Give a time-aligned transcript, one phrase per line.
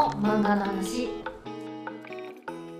[0.00, 1.08] も漫画の話。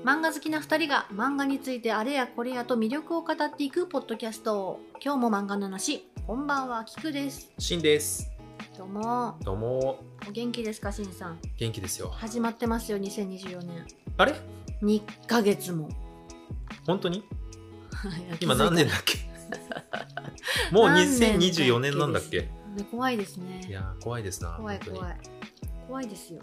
[0.04, 4.80] 漫画好きな2人が漫画についてあれやこれやと魅力を語っていくポッドキャスト。
[5.04, 6.06] 今日も漫画の話。
[6.27, 7.53] こんばんはキクです。
[7.59, 8.30] しんです。
[8.79, 9.37] どうも。
[9.45, 11.38] どうも、お元気ですかしんさん。
[11.59, 12.09] 元気ですよ。
[12.09, 13.87] 始まってますよ2024年。
[14.16, 14.34] あれ
[14.82, 15.91] ？2ヶ月も。
[16.87, 17.23] 本当に？
[17.93, 19.18] はい今何年だっけ？
[20.73, 22.41] もう何年だっけ2024年なんだっけ？
[22.41, 22.48] ね
[22.91, 23.66] 怖いですね。
[23.68, 24.52] いやー、怖いですな。
[24.57, 25.16] 怖い怖い。
[25.87, 26.41] 怖いですよ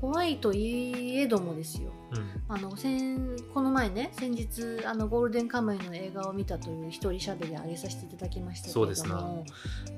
[0.00, 1.90] 怖いといえどもですよ。
[2.12, 2.42] うん。
[2.48, 3.16] あの先
[3.52, 9.44] この前ね先日あのゴールデンカムイの映画を見たという一人しゃべり上げさせていただきましたけれども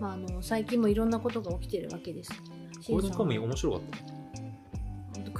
[0.01, 2.33] まあ、あの最近もいろんなことが起きてるわけです。
[2.89, 4.20] ゴールデンカムイ面白かっさん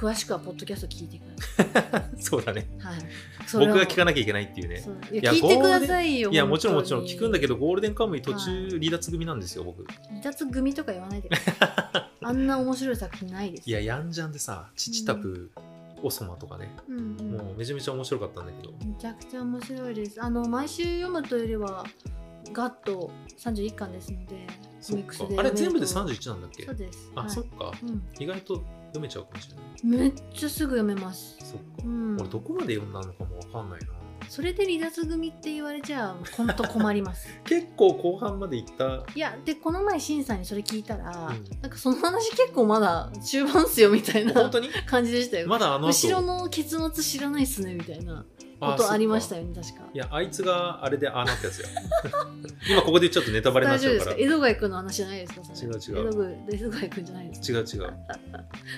[0.01, 2.09] 詳しくはポッドキャスト聞いてくだた。
[2.17, 2.67] そうだね。
[2.79, 4.83] さい、はい、僕が聞かななきゃいけないっていうね。
[5.11, 9.85] いいやや聞いてくださいよいや、もちろんもちろん聞くんだけど、ゴールデンカムイ途は中離脱組なんですよ、僕。
[10.09, 11.29] 離脱組とか言わないで。
[12.23, 13.69] あんな面白い作品ないです。
[13.69, 15.51] いや、ヤンジャンでさ、チチタプ、
[16.01, 17.31] オソマとかね、うんうん。
[17.33, 18.73] もうめちゃめちゃ面白かったんだけど。
[18.83, 20.19] めちゃくちゃ面白いです。
[20.19, 21.85] あの毎週読むというよりは
[22.51, 24.47] ガッと31巻ですので。
[25.37, 26.63] あれ全部で読める31なんだっけ？
[26.63, 27.11] とそうです。
[27.13, 27.29] あ、はい。
[27.29, 27.71] そっか。
[27.83, 28.03] うん。
[28.19, 28.63] 意外と
[28.93, 30.01] 読めちゃうかもしれない。
[30.01, 31.37] めっちゃすぐ読めます。
[31.39, 31.61] そっか。
[31.83, 32.17] うん。
[32.19, 33.87] 俺どこまで読んだのかもわかんないな。
[34.29, 37.27] それで離脱組って言われちゃほんと困ります。
[37.43, 44.69] 結構後半まで行ったいや、で、この前、しんさんにそれ聞いたら、うんなんかその話結構まだ中盤っすよみたいな本当に？
[44.85, 45.47] 感じでしたよ。
[45.47, 46.07] まだあの後？
[46.07, 48.25] 後ろの結末知らないっすねみたいなあ
[48.67, 49.83] ことありましたよよね、確か。
[49.93, 51.67] いやあいつがあれでああなったやつよ。
[52.69, 54.11] 今ここでちょっとネタバレになっちゃうから。
[54.11, 54.17] か？
[54.17, 56.07] 江戸貝くんの話じゃないですか違う違う。
[56.07, 57.91] 江戸貝江戸貝くんじゃないです違う違う。
[57.91, 57.93] か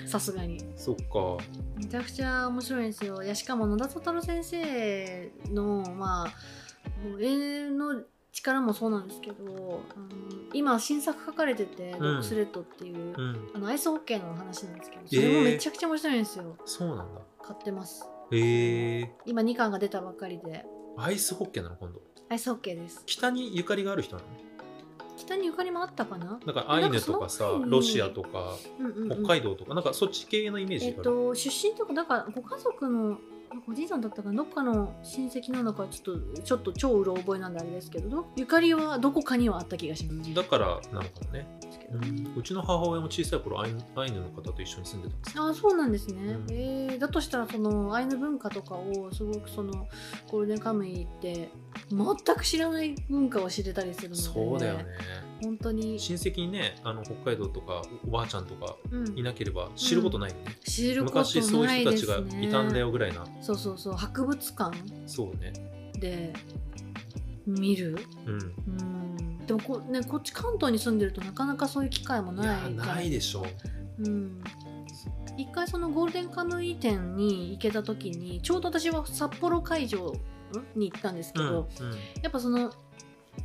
[0.06, 0.64] さすがに。
[0.76, 1.44] そっか。
[1.76, 3.22] めちゃくちゃ面白いんですよ。
[3.22, 10.08] いやしかも野田太郎先生のまあもう永遠の力もそうなんですけど、あの
[10.52, 12.00] 今新作書かれてて「ん。
[12.00, 13.50] ロックスレッド」っていう、うん。
[13.54, 16.56] あのアイスホッケーの話なんですけど、それもめちゃくちゃ面白いんですよ。
[16.64, 17.20] そうなんだ。
[17.42, 18.08] 買ってます。
[18.30, 20.64] へえ今2巻が出たばっかりで。
[20.96, 22.00] アイスホッケーなの今度。
[22.28, 23.02] アイスホッケーです。
[23.06, 24.28] 北にゆかりがある人なの？
[25.16, 26.40] 北にゆかりもあったかな？
[26.44, 29.24] なんかアイヌとかさロシアとかうんうん、うん。
[29.24, 33.18] 北海道とかなんかそっち系のイメージがある、えっと出身とかだからご家族の
[33.68, 34.42] おじいさんだったかな？
[34.42, 40.34] どっかの親戚なのかちょっとちょっと超うろ覚えなんであれですけどどゆかりはどこかにはあった気がします。
[40.34, 41.46] だからなのかもね、
[41.94, 45.44] うん、うちの母親も小さい頃アイヌアイヌの方と一緒に住んでたんですよ。
[45.44, 46.46] ああそうなんですね、うん。
[46.50, 49.88] えーだとしたらそのアイヌ文化とかをすごくその
[50.30, 51.50] ゴールデンカムイって
[51.90, 54.86] 全く知らない文化を知れたりするのでそうだよね。
[55.42, 59.18] 本当に、親戚にねあの北海道とかおばあちゃんとかうん。
[59.18, 61.42] いなければ知ることないよね、知ることないですね。
[61.42, 63.26] 昔そういう人たちがいたんだよぐらいな。
[63.40, 63.94] そうそうそう。
[63.94, 64.76] 博物館
[65.06, 65.52] そうね。
[65.98, 66.32] で
[67.46, 67.98] 見る？
[68.26, 68.34] うん。
[68.34, 68.36] う
[68.82, 68.93] ん
[69.46, 72.46] でもこ,、ね、こっち関東に住んでるとなかなかそういう機会もいない
[72.76, 73.46] やないでしょ
[73.98, 74.02] う。
[74.08, 74.42] ん、
[75.36, 81.68] 一回そのゴールデンカムイ店に行けた時にちょうど私は札幌会場んに行ったんですけうんど、
[82.22, 82.72] やっぱその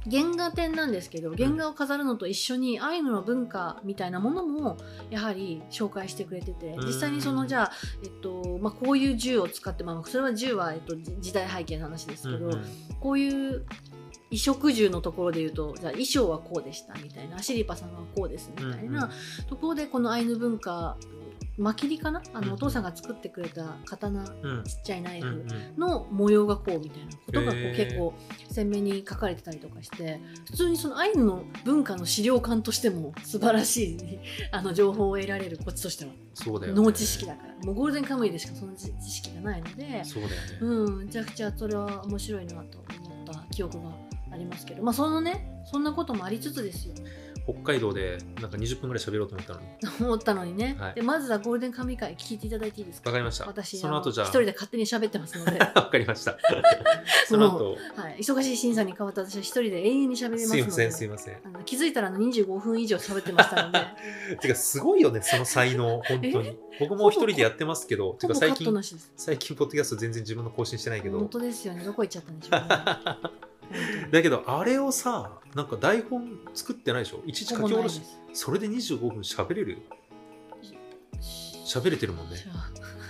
[0.09, 4.77] 原画展なんですけど原画を飾るのと一緒にアイヌの文化みたいなものも
[5.09, 6.85] やはり紹介してくれててうん。
[6.85, 7.71] 実際にそのじゃあ、
[8.03, 12.65] えっとまあ、こういう銃を使って、まあ、それは銃は、えっと、じ時代背景の話ですけど、うんうん。
[12.99, 13.65] こういう
[14.31, 19.09] 衣食住のところで言うとじゃあ衣装はこうでしたみたいなアシリパさんはこうですみたいな、うん
[19.47, 20.97] ところでこのアイヌ文化
[21.57, 22.45] マキリかなあうん。
[22.47, 24.63] のお父さんが作ってくれた刀ちっうん。
[24.85, 25.79] ちゃいナイうんフうん。
[25.79, 28.13] の模様がこうみたいなことがこう結構
[28.49, 33.97] 鮮明に書かれてたりとかして普通にそのアイヌの文化の資料館としても素晴らしい
[34.53, 36.11] あの情報を得られるこっちとしては。
[36.33, 36.81] そうだよね。
[36.81, 37.53] 脳知識だから。
[37.65, 40.03] もうゴールデンカムイでしかその知知識がないので。
[40.05, 40.97] そうだよね、うん。
[40.99, 43.89] めちゃくちゃそれは面白いなと思った記憶が
[44.31, 46.93] ありますけどまあそのねそんなこともありつつですよ。
[47.51, 49.67] 北海道でなんか20分ぐらい喋ろうと思ったのに。
[50.05, 50.93] 思ったのにね、はい。
[50.95, 53.09] でまずはゴールデンカムイ会聞いていただいていいですか？
[53.09, 53.45] わかりました。
[53.47, 54.27] 私その後じゃあ。
[54.27, 56.37] 一人で勝手に喋ってますので、は わかりました。
[57.27, 57.75] その後。
[58.17, 60.57] い、忙しい審査に代わって私は一人で永遠に喋れますので。
[60.57, 61.37] すいませんすいません。
[61.43, 63.79] あの気づいたらあの25分以上喋ってましたので。
[64.41, 66.57] てかすごいよねその才能本当に。
[66.79, 68.73] 僕も一人でやってますけどてか最近
[69.17, 71.83] 最近ポッドキャスト全然自分の更新してないけ本ど当ですよね。
[71.83, 72.59] どこ行っちゃったんでしょう
[73.33, 73.39] ね
[74.11, 77.21] だけどあれをさなんか台本作ってないでしょ？
[77.25, 78.01] いちいち書き下ろし。
[78.33, 79.77] それで25分喋れる
[81.13, 82.37] です喋れてるもんね。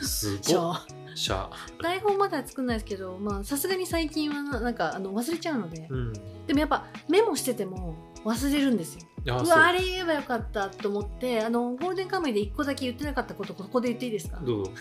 [0.01, 0.75] すしごっ。
[0.75, 0.85] ゃ
[1.15, 1.50] しゃ
[1.81, 6.13] 台本までは作んないですけどまあさすがに最近はななんかあの忘れちゃうので、うん。
[6.47, 9.01] でもやっぱメモしてても忘れるんですよ。
[9.44, 14.39] うわあれ言えばよかったと思ってあのゴールデンカムイで1個だけ言ってなかったことここで言っていいですか？
[14.44, 14.71] どうぞ。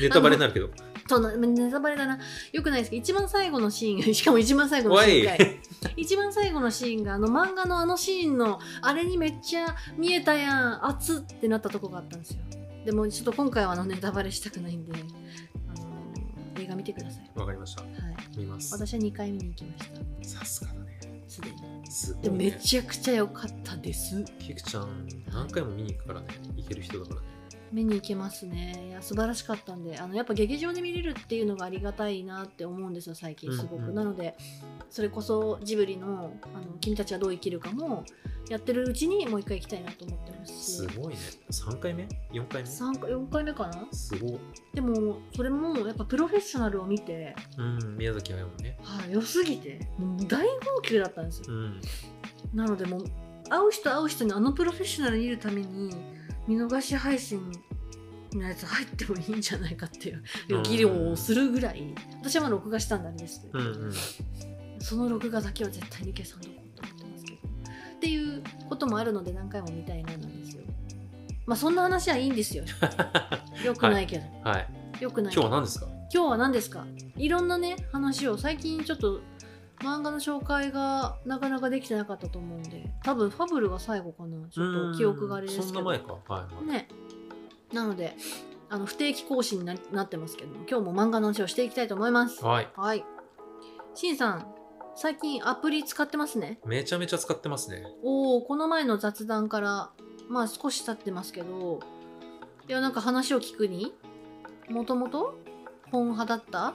[0.00, 0.70] ネタバレになるけど
[1.08, 2.18] そのネタバレだな
[2.52, 5.60] よくないですけど一番最後のシーンしかも一番最後のシーンかい
[5.96, 12.38] 一番最後のシーンが あの漫画のあのシーンのあれにめっちゃ見えたやん熱ってなったとこがあったんですよ
[12.86, 17.30] でもちょっと今回はあのネタバレしたくないんで、あの映画見てください。
[17.34, 17.82] わかりました。
[17.82, 18.38] はい。
[18.38, 18.72] 見ます。
[18.72, 19.90] 私は2回見に行きまし
[20.30, 20.38] た。
[20.40, 21.00] さすがだね。
[21.26, 21.56] すでに。
[21.90, 22.60] すごい、でもめね。
[22.62, 24.24] ちゃくちゃ良かったです。
[24.38, 26.28] キクちゃん、何回も見に行くからね。
[26.56, 27.26] 行ける人だからね。
[27.72, 28.86] 見に行けますね。
[28.88, 33.76] いや、素晴らしかったんで、あの、やっぱ劇場で見れるっていうのがありがたいなって思うんですよ、最近すごく。
[33.76, 34.36] うんうんなので、
[34.90, 38.04] それこそジブリの、あの、君たちはどう生きるかも、
[38.48, 40.76] やってるうちにもう一回行きたいなと思ってますし。
[40.76, 41.20] すごいね。
[41.50, 43.88] 3回目 ?4 回目？3回、4回目かな？
[43.92, 44.38] すごい。
[44.74, 48.78] でも、それも、やっぱプロフェッショナルを見て、うん、宮崎駿もね。
[48.82, 51.46] はい、良すぎて、もう大号泣だったんですよ。
[51.48, 51.80] うん。
[52.54, 53.04] なのでもう
[53.48, 55.90] 会う人会う人にあのプロフェッショナル見るために
[56.46, 57.40] 見逃し配信
[58.32, 60.62] のやつ入ってもいいんじゃないかっていううん。
[60.62, 63.92] 議論をするぐらい私はまあ録画したんであれですけど、うんうん。
[64.80, 67.36] その録画だけは絶対に消さんとこうと思ってますけど。
[67.38, 70.62] っていうこともあるので何回も見たいななんですよ。
[71.46, 72.64] まあそんな話はいいんですよ。
[73.64, 74.68] よくないけど、はい。
[75.02, 75.86] よくない今日は何ですか？
[76.12, 76.86] 今日は何ですか？
[77.16, 79.20] いろんなね話を最近ちょっと
[79.80, 86.12] 漫画の紹介がなかなかできてなかったと思うんで多分ファブルが最後かなちょっと記憶があれですけどそんな前か。
[86.12, 86.18] は
[86.50, 86.64] いはい。
[86.66, 86.88] ね
[87.72, 88.16] なので
[88.68, 92.68] あの不定期更新にななってますけども今日も漫画の話をしていきたいと思いますはい。
[92.76, 93.04] はい
[93.94, 94.46] しんさん
[94.94, 97.84] 最近アプリ使ってますねめちゃめちゃ使ってますね。
[98.02, 99.90] おおこの前の雑談から
[100.28, 101.80] まあ少し経ってますけど
[102.68, 103.94] いやなんか話を聞くに
[104.68, 105.38] もともと
[105.92, 106.74] 本派だった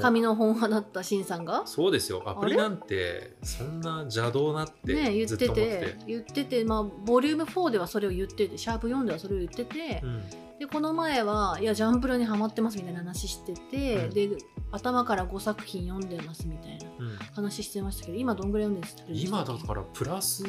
[0.00, 1.66] 紙の本派だったしんさんが？
[1.66, 2.22] そうですよ。
[2.26, 5.36] アプリなんて、そんな邪道なってね言って。
[5.36, 5.96] ててて。
[6.06, 10.22] 言っててまあボリューム4ではそれを言っててシャープ4ではそれを言ってて、うん。
[10.58, 14.10] でこの前はいやジャンプラにハマってますみたいな話してて、うん。
[14.10, 14.30] で
[14.72, 19.36] 頭から5作品読んでますみたいなうん、話してましたけど今どんぐらい読んでるんですか？
[19.44, 20.44] 今だからプラス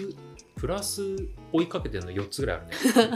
[0.55, 1.01] プラス
[1.51, 2.67] 追いかけてるの4つぐらいある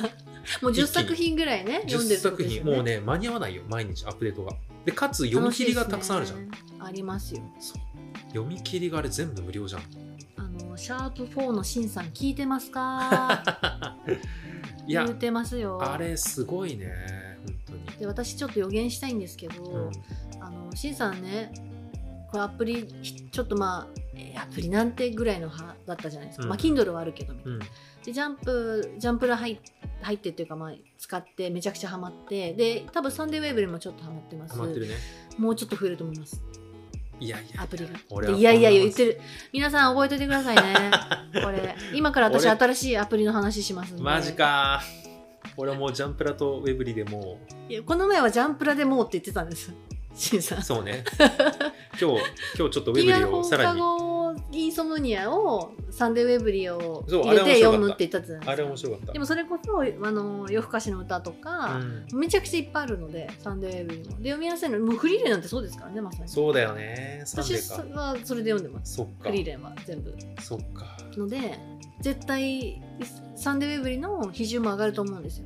[0.01, 0.09] ね
[0.61, 0.87] もう10一気に。
[0.87, 4.55] 作品ぐらいね読んで10る作品もうね間に合わないよ毎日アップデートが。
[4.85, 6.57] でかつ読み切りがたくさんあるじゃん、ね。
[6.79, 7.41] ありますよ。
[7.59, 7.79] そう。
[8.29, 9.81] 読み切りがあれ全部無料じゃん。
[10.37, 13.95] あのシャープ4のしんさん聞いてますか？
[14.87, 15.79] いや言うてますよ。
[15.81, 17.99] あれすごいね本当に。
[17.99, 19.91] で私ちょっと予言したいんですけど、うん。
[20.39, 21.51] あのしんさんね
[22.31, 23.87] これアプリひちょっとまあ
[24.19, 26.49] えーアプリなんてぐらいの派だったじゃないですか、うん。
[26.49, 27.57] まあ Kindle はあるけどみたいな。
[27.57, 27.59] うん。
[28.03, 29.59] でジャンプジャンプラ入っ
[30.01, 32.53] 入ってっていうかまあ使ってめちゃくちゃハマって。
[32.53, 34.55] で多分サンデーウェーブにもちょっとハマってます。
[34.55, 34.95] ハマってるね。
[35.37, 36.41] もうちょっと増えると思います。
[37.19, 38.31] いやいやアプリが。
[38.31, 39.21] いやいや言ってる。
[39.51, 40.91] 皆さん覚えておいてくださいね。
[41.43, 41.75] これ。
[41.93, 44.03] 今から私俺新しいアプリの話しますんで。
[44.03, 44.81] マジか。
[45.57, 49.73] 俺はもうジャンプラとウェブリでもいやこの前はジャンプラでもうって言ってたんです。
[50.13, 50.59] しんさん。
[50.59, 51.03] うそうね
[51.99, 52.23] 今日
[52.57, 53.79] 今日ちょっとウェブリ君は放課をさらに。
[53.79, 54.09] 後
[54.51, 59.13] インソムニアをサンデーウェブリをそう入れて読むって言ったじゃないですかあれ面白かった。
[59.13, 61.79] でもそれこそあの夜更かしの歌とか、
[62.11, 62.19] うん。
[62.19, 64.79] めちゃくちゃいっぱいあるのでサンデーウェブリもで読みやすいの。
[64.79, 66.29] もうフリーレンなんてそうですからねまさに。
[66.29, 68.95] そうだよね私はそれで読んでます。
[68.95, 69.29] そっか。
[69.29, 70.15] フリーレンは全部。
[70.41, 70.97] そっか。
[71.17, 71.59] ので
[72.01, 72.81] 絶対
[73.35, 75.45] サンデーウェブリの比重も上がると思うんですよ。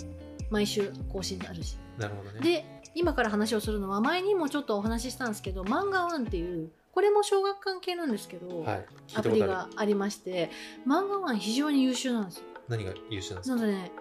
[0.49, 1.77] 毎週更新あるし。
[1.97, 2.39] なるほどね。
[2.41, 8.85] で今から話をするのは前にもちょっとお話ししたんですけど漫画ワンっていうこれも小学館系なんですけど、はい。
[9.15, 10.51] アプリがありまして
[10.87, 12.43] 漫画ワン非常に優秀なんですよ。
[12.67, 13.55] 何が優秀なんですか？
[13.55, 13.91] なのでね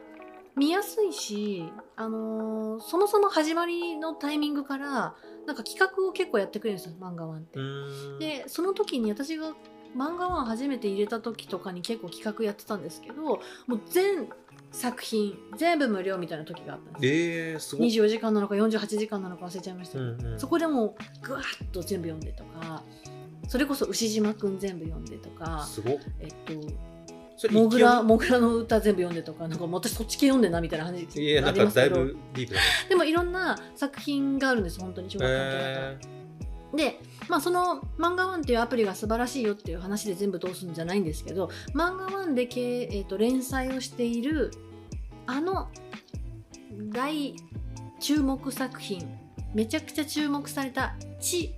[0.55, 5.15] 見やすいし、あのーそもそも始まりのタイミングから
[5.47, 7.59] なんか企画を結構やってくれるんですよ漫画ワンって。
[8.19, 9.53] でその時に私が
[9.97, 14.29] 漫画ワン初めて入れた時とかに結構企画やってたんですけどもう全
[14.73, 17.07] 作品全部無料みたいな時があったんです。
[17.07, 22.83] よえー、すごい、24時間なのか48時間なのか忘れちゃいましたけど、うんうん、そこでもうぐわっと全部読んでとか
[23.49, 25.99] それこそ牛島くん全部読んでとかすごっ。
[26.21, 26.93] えっと
[27.51, 32.55] モグラ一モグラの歌全部読んでとかなんか私そっち系読んでんなみたいな話いやなあんかだいぶディープ
[32.89, 35.99] でもいろんな作品があるんです本当に小学館系だえ
[36.71, 36.77] と。
[36.77, 44.51] でまあその「漫画ワンっていうアプリが素晴らしいよっていう話で全部通すんじゃないんですけど漫画ワンでけ、えー、と連載をしている
[45.27, 45.69] あの
[46.93, 47.35] 大
[48.01, 49.07] 注目作品
[49.55, 51.55] めちゃくちゃ注目された「ち。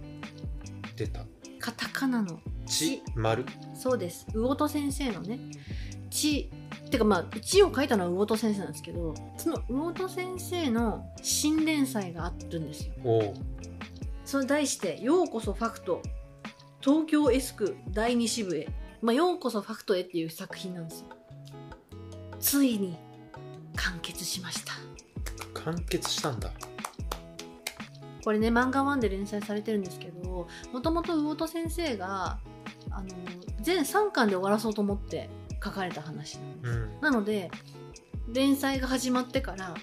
[0.95, 1.25] ー、出た」
[1.61, 2.99] カタカナの「ち。
[2.99, 3.47] ち」丸。
[3.75, 4.27] そうです。
[4.35, 5.39] 魚戸先生のね
[6.11, 6.51] 「ち」
[6.91, 12.95] てかまあ「ち」を書いたのは魚戸先生なんですけどその魚戸先生の新連載があるんですよ。
[14.25, 16.03] それ題して「ようこそファクト
[16.81, 18.69] 東京エスク第二支部へ」
[19.03, 21.07] まあ「ようこそファクトへ」っていう作品なんですよ。
[22.41, 22.97] ついに
[23.77, 24.73] 完結しました。
[25.55, 26.51] 完結したんだ
[28.23, 32.39] これね漫画ワンで連載されてるんですけどもともと魚戸先生が
[32.91, 33.09] あの
[33.61, 35.31] 全3巻で終わらそうと思って
[35.63, 36.71] 書かれた話なんです。
[36.71, 37.51] うんなので
[38.29, 39.75] 連載が始まってから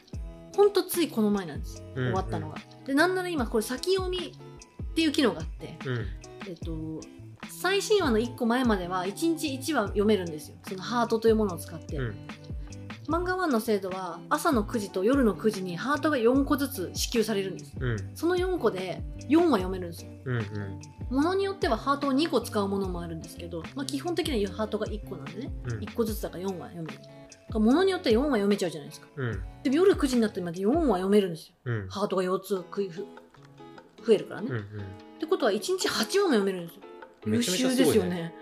[0.56, 1.84] ほんとついこの前なんです。
[1.96, 6.06] うん終わったのが、でなんなら今これ先読みっていう機能があってうん。
[6.48, 7.02] えっと
[7.50, 10.58] 最新話の1個前までは1日1話読めるんですよ。
[10.68, 12.16] そのハートというものを使って、うん。
[13.08, 17.74] 漫画1の制度は朝の9時と夜の9時にハートが4個ずつ支給されるんです。
[17.80, 17.98] うん。
[18.16, 20.12] その4個で4話読めるんですよ。
[20.26, 21.16] うんうん。
[21.16, 25.52] ものによってはハートを2個使うものもあるんですけど、まあ、基本的にはハートが1個なんでね。
[25.66, 25.80] うん。
[25.80, 27.00] 1個ずつだから4話読める
[27.60, 29.08] ものによっては4話読めちゃうじゃないですか。
[29.16, 29.44] うん。
[29.64, 31.56] でも夜9時になってまで4話読めるんですよ。
[31.66, 31.88] うん。
[31.90, 33.06] ハートが4つ食いふ
[34.06, 34.62] 増えるからね、うんっ
[35.20, 36.82] てことは1日8話も読めるんですよ。
[37.28, 38.34] 優秀ですよね。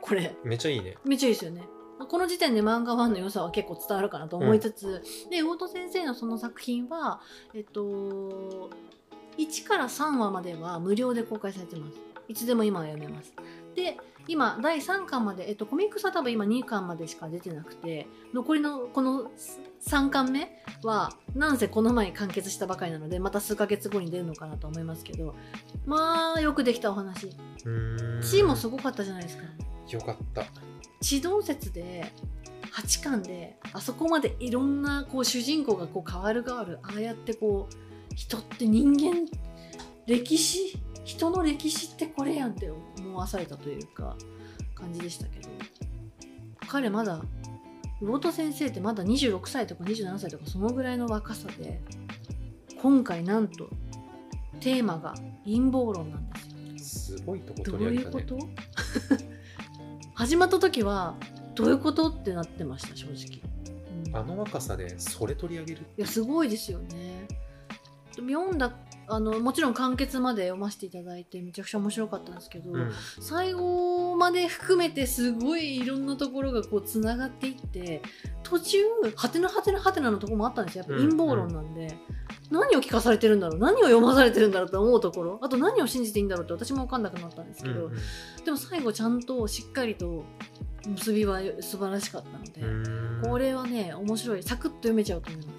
[0.00, 0.34] これ。
[0.42, 0.96] めっちゃいいね。
[1.04, 1.62] めっちゃいいですよね。
[2.08, 7.20] この時点で漫画ファンの良さは結構伝わるかなと思いつつ、で魚戸先生のその作品は
[7.54, 8.70] えっと
[9.38, 12.14] 1から3話までは無料で公開されてます。
[12.28, 13.34] いつでも今は読めます
[13.74, 19.30] で今第3巻まで、えっと、コミックスは多分今2巻までしか出てなくて残りのこの
[19.86, 20.50] 3巻目
[20.82, 25.34] はなんせこの前完結したばかりなのでまた数ヶ月後に出るのかなと思いますけど
[25.84, 27.30] まあよくできたお話。
[28.22, 29.44] 地位もすごかったじゃないですか。
[29.90, 30.44] よかった。
[31.00, 32.12] 地動説で
[32.72, 39.28] 8巻であそこまでいろんなこう主人公がこう変わる変わるああやってこう人って人間
[40.06, 44.16] 歴史人の歴史ってこれやんって思わされたというか
[44.74, 45.48] 感じでしたけど。
[46.68, 47.22] 彼まだ
[48.00, 51.80] 魚戸先生ってまだ26歳とか27歳とかそのぐらいの若さで
[52.82, 53.68] 今回なんと
[54.60, 56.28] テーマが陰謀論なん
[56.74, 57.18] ですよ。
[57.18, 58.22] すごいとこどう取り上げたね。
[58.22, 58.48] いうこと？
[60.14, 61.14] 始まった時は
[61.54, 63.40] どういうことってなってました正直、
[64.06, 67.26] うんあの若さでそれ取り上げるいやすごいですよね。
[68.16, 68.72] 読んだ
[69.08, 72.90] あのもちろん完結まで読ませていただいてめちゃくちゃ面白かったんですけど、うん。
[73.20, 78.02] 最後まで含めてすごいいろんなところがこうつながっていって
[78.42, 78.78] 途中
[79.16, 80.84] はてなはてなはてなのところもあったんですよ。
[80.88, 81.96] やっぱ陰謀論なんで、
[82.50, 83.58] 何を聞かされてるんだろう？
[83.58, 85.38] 何を読まされてるんだろうと思うところ？
[85.42, 87.94] あと何を信じていいんだろうって私も分かんなくなったんですけど、うん。
[88.44, 90.24] でも最後ちゃんとしっかりと
[90.86, 93.22] 結びは素晴らしかったので、うん。
[93.22, 94.42] これはね面白い。
[94.42, 95.53] サクッと読めちゃうと思います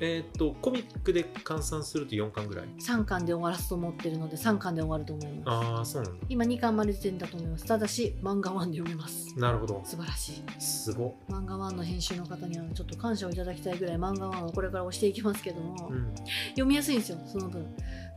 [0.00, 5.66] えーっとコミックで換算すると4巻ぐらい？3巻で終わらすと思ってるので3巻で終わると思います。
[5.68, 6.26] ああそうなんだ。
[6.28, 7.66] 今2巻まで出てんだと思います。
[7.66, 9.38] ただし漫画1で読めます。
[9.38, 9.82] なるほど。
[9.84, 10.60] 素晴らしい。
[10.60, 11.12] すごっ。
[11.28, 16.14] 漫画1の編集の方にはちょっと感謝をいただきたいぐらい漫画1をこれから押していきますけども、うん。
[16.50, 17.66] 読みやすいんですよその分。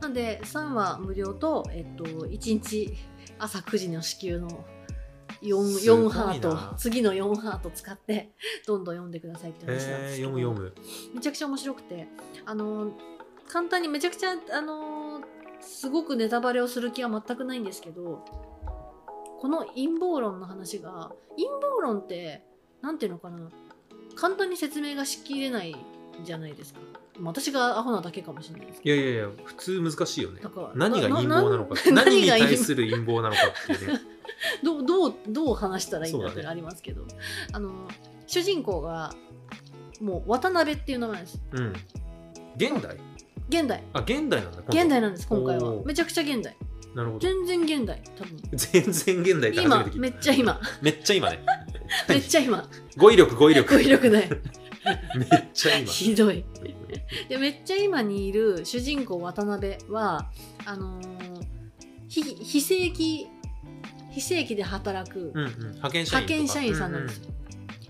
[0.00, 2.94] なんで3話無料と、えっと、1日
[3.38, 4.48] 朝9時の支給の
[5.42, 6.06] 4, すごいな。
[6.06, 6.76] 4ハート。
[6.76, 8.32] 次の4ハート使って
[8.66, 10.74] どんどん読んでくださいって話なんでえー、すけど、読む読む。
[11.14, 12.08] めちゃくちゃ面白くて。
[12.44, 12.92] あの
[13.48, 15.20] 簡単にめちゃくちゃあの
[15.60, 18.24] すごくネタバレをする気は全くないんですけど
[19.38, 22.42] この陰謀論の話が陰謀論って
[22.80, 23.50] なんていうのかな。
[24.16, 25.76] 簡単に説明がしきれない
[26.22, 26.80] じゃないですか。
[27.18, 30.40] まあ私がアホなだけかもしれないですけいやいやいや普通難しいよね。
[30.74, 31.74] 何が陰謀なのか。
[31.90, 33.40] な何に対する陰謀なのか
[33.72, 34.00] っていうね
[34.64, 37.06] どうどうどう話したらいいんだってありますけど、
[37.52, 37.70] あの
[38.26, 39.14] 主人公が
[40.00, 41.40] もう渡辺っていう名前です。
[41.52, 41.72] うん。
[42.56, 42.96] 現代？
[43.48, 43.82] 現代。
[43.92, 45.82] あ現代なんだ現代なんです今回は。
[45.84, 46.56] めちゃくちゃ現代。
[46.94, 47.20] なるほど。
[47.20, 48.38] 全然現代多分。
[48.52, 50.60] 全然現代今めっちゃ今。
[50.80, 51.40] めっちゃ今ね。
[52.08, 52.68] めっちゃ今。
[52.96, 53.74] 語彙力語彙力。
[53.74, 54.30] 語彙力 ない。
[55.16, 55.86] めっちゃ今。
[55.92, 56.44] ひどい。
[57.28, 60.30] でめっちゃ今にいる主人公渡辺は
[60.64, 61.14] あのー
[62.08, 63.26] 非非正規
[64.14, 65.48] 非正規で働くうんうん。
[65.48, 67.30] 派遣社員派遣社員さんなんですよ、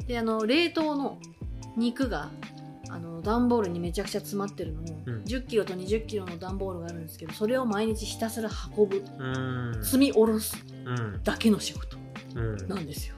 [0.06, 1.18] であの冷凍の
[1.76, 2.30] 肉が
[2.90, 5.22] あの段ボールにめちゃくちゃ詰まってるのを、うん。
[5.24, 9.84] 1 0キロと2 0キロの段ボールがあるんですけどそれを毎日ひたすら運ぶうんうん。
[9.84, 11.20] 積み下ろすうん。
[11.22, 11.96] だけの仕事
[12.36, 12.68] うん。
[12.68, 13.14] なんですよ。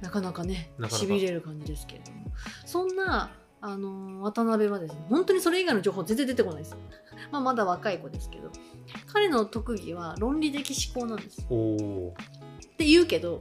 [0.00, 1.04] なかなかねなかなか。
[1.04, 2.18] しびれる感じですけれども。
[2.64, 6.76] そんなあの渡辺はですね本当にそれ以外の情報全然出てこないです。
[7.32, 8.52] まあまだ若い子ですけど
[9.12, 11.42] 彼の特技は論理的思考なんです。
[11.42, 11.44] っ
[12.76, 13.38] て言うけど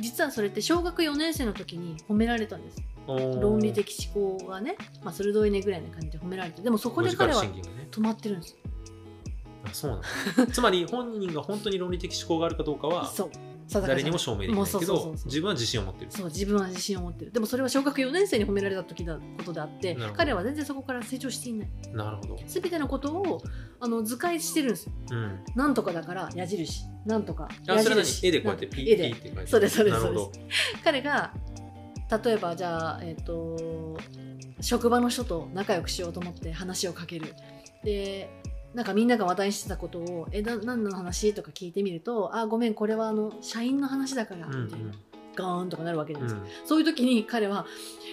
[0.00, 2.82] 実はそれって小学4年生の時に褒められたんです。
[3.06, 3.40] ー。
[3.40, 6.62] 論理的思考がね、まあ、鋭いねぐらいな感じで褒められて。
[6.62, 7.44] でもそこで彼は
[7.90, 8.56] 止まってるんです
[9.64, 10.00] あそうなん
[10.46, 10.52] だ。
[10.52, 13.30] つまり本人が本当に論理的思考があるかどうかはそう
[13.72, 16.10] 誰にも証明できないけど自分は自信を持ってる。
[16.10, 17.32] そう自分は自信を持ってる。
[17.32, 21.68] でもそれは小学4年生に褒められた時だことであって彼は全然そこから成長していない。
[21.92, 22.38] なるほど。
[22.46, 23.42] 全てのことを
[23.78, 24.92] あの図解してるんですよ。
[25.12, 25.40] うん。
[25.54, 26.84] なんとかだから矢印。
[27.06, 27.48] なんとか。
[27.64, 28.26] 矢印。
[28.26, 29.10] 絵でこうやってピ絵で。
[29.10, 30.32] ッピッって書いてそうですそうですなるほど。
[30.82, 31.32] 彼が
[32.24, 33.96] 例えばじゃあえっ、と
[34.60, 37.34] 職場の人と仲良くしようと思って話をかける。
[37.84, 38.28] で
[38.74, 44.64] なんかみんなが話題にしてたことを「えな何の話?」とか聞いてみると「あごめんこれはあの社員の話だから」うんうん。
[44.66, 44.92] みたいな、
[45.34, 46.40] ガーンとかなるわけじゃないです。
[46.40, 46.66] か、うん。
[46.66, 47.66] そういう時に彼は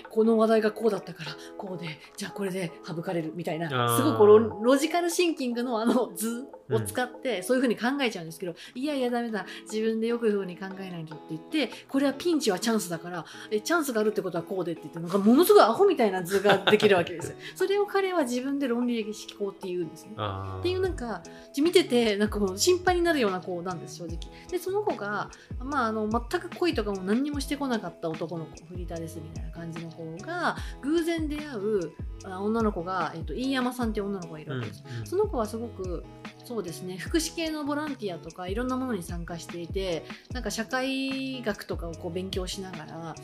[0.09, 3.97] この話題がこうだったからこうでじゃあこれで省かれるみたいな。
[3.97, 17.37] すごくロジカルシンキングのあの図を使ってそういうふうに考えちゃうんですけど、いやいやダメだ自分でよくいうふうに考えないとって言ってこれはピンチはチャンスだからえチャンスがあるってことはこうでって言ってなんかものすごいアホみたいな図ができるわけですよ。
[17.55, 20.11] それを彼は自分で論理的思考って言うんですね。
[20.59, 21.21] っていうなんか
[21.57, 24.17] 見ててなんかこう心配になるような子なんです正直
[24.49, 31.89] でその子が、まあ、あの全く恋とかも何にもしてこなかった男の子フリーターですみたいな感じの子が偶然出会うあ
[32.25, 36.03] 女の子が、えっと、飯山さんっていう女の子がいるうんわけです、その子はすごく
[36.43, 43.15] そうですね福祉系のボランティアとかいろんなものに参加していてなんか社会学とかをこう勉強しながら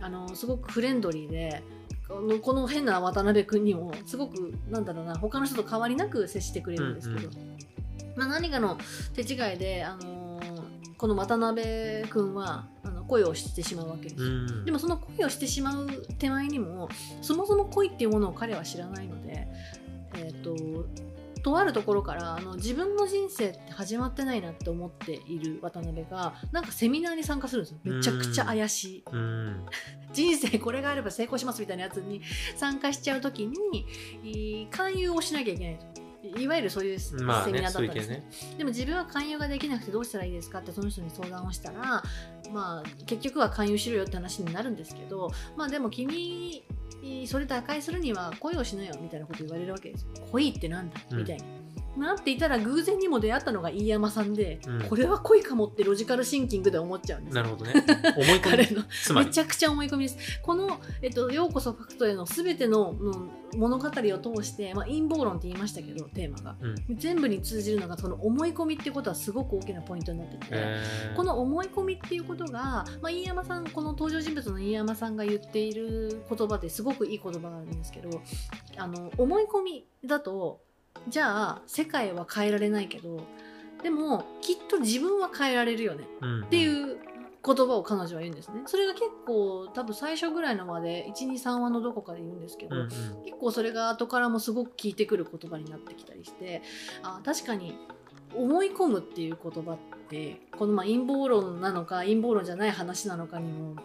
[0.00, 1.62] あのすごくフレンドリーで
[2.08, 7.56] このこの変な渡辺君にもすごくなんだろうな他の人と変わりなく接してくれるんですけど、うん
[8.16, 8.76] まあ、何かの
[9.14, 10.19] 手違いで、あのー
[11.00, 14.28] この渡辺君はあの恋をしてしまうわけですよ。
[14.28, 14.64] うん。
[14.66, 15.88] でもその恋をしてしまう
[16.18, 16.90] 手前にも
[17.22, 19.48] そもそも恋っていうものを彼は知らないので、
[20.16, 20.54] えー、と
[21.42, 27.78] とあるところからあの自分の人生って始まってないなって思っている渡辺がなんかセミナーに参加するんですよ。
[27.82, 29.04] めちゃくちゃ怪しい。
[29.10, 29.64] うん。
[30.12, 32.20] 人生これがあれば成功しますみたいなやつに
[32.56, 33.86] 参加しちゃう時に
[34.22, 36.09] い勧誘をしなきゃいけないと。
[36.22, 38.16] いわゆるそういうセミナーだったんですね。
[38.16, 38.24] ね
[38.58, 42.02] でも自分は勧誘ができなくてどうしたらいいですかってその人に相談をしたら、
[42.52, 46.62] まあ、結局は勧誘しろよって話になるんですけど、まあ、でも君
[47.26, 51.00] それ打開するには恋をしなよみたいなこと言われるわけですよ恋ってなんだ？
[51.10, 51.44] うんみたいな。
[51.96, 54.88] なっていたら偶然にも出会ったのが飯山さんで、うん。
[54.88, 57.72] これは恋かもってロジカルシンキングで思っちゃうんですなるほどね。
[58.16, 58.40] 思い込み。
[58.40, 58.82] 彼の。
[59.02, 59.26] つまり。
[59.26, 60.40] めちゃくちゃ思い込みです。
[60.42, 66.56] この、えっと、ようこそファクトへのすべての、うん物語を通して、まあ、陰謀論って言いましたけど、テーマが。
[66.60, 66.96] うん。
[66.96, 70.46] 全部に通じるのが、その思い込みってことはすごく大きなポイントになってて。
[70.50, 71.16] えー。
[71.16, 78.20] この思い込みっていうことが、まあ、飯山さんこの登場人物の飯山さんが言っている言葉ですごくいい言葉があるんですけど
[78.76, 80.60] あの思い込みだと
[81.08, 83.20] じゃあ世界は変えられないけど
[83.82, 86.04] でもきっと自分は変えられるよね。
[86.20, 86.44] うん。
[86.44, 86.98] っていう
[87.42, 88.62] 言葉を彼女は言うんですね。
[88.66, 92.88] それが結構多分最初ぐらいのまで123話のどこかで言うんですけど、うんうん。
[93.24, 96.62] 結構それが後からもすごく効いてくる言葉になってきたりして
[97.02, 97.78] あ確かに
[98.34, 103.76] 思い込むっていう言葉ってこのまあ陰謀論なのか陰謀論じゃない話なのかにも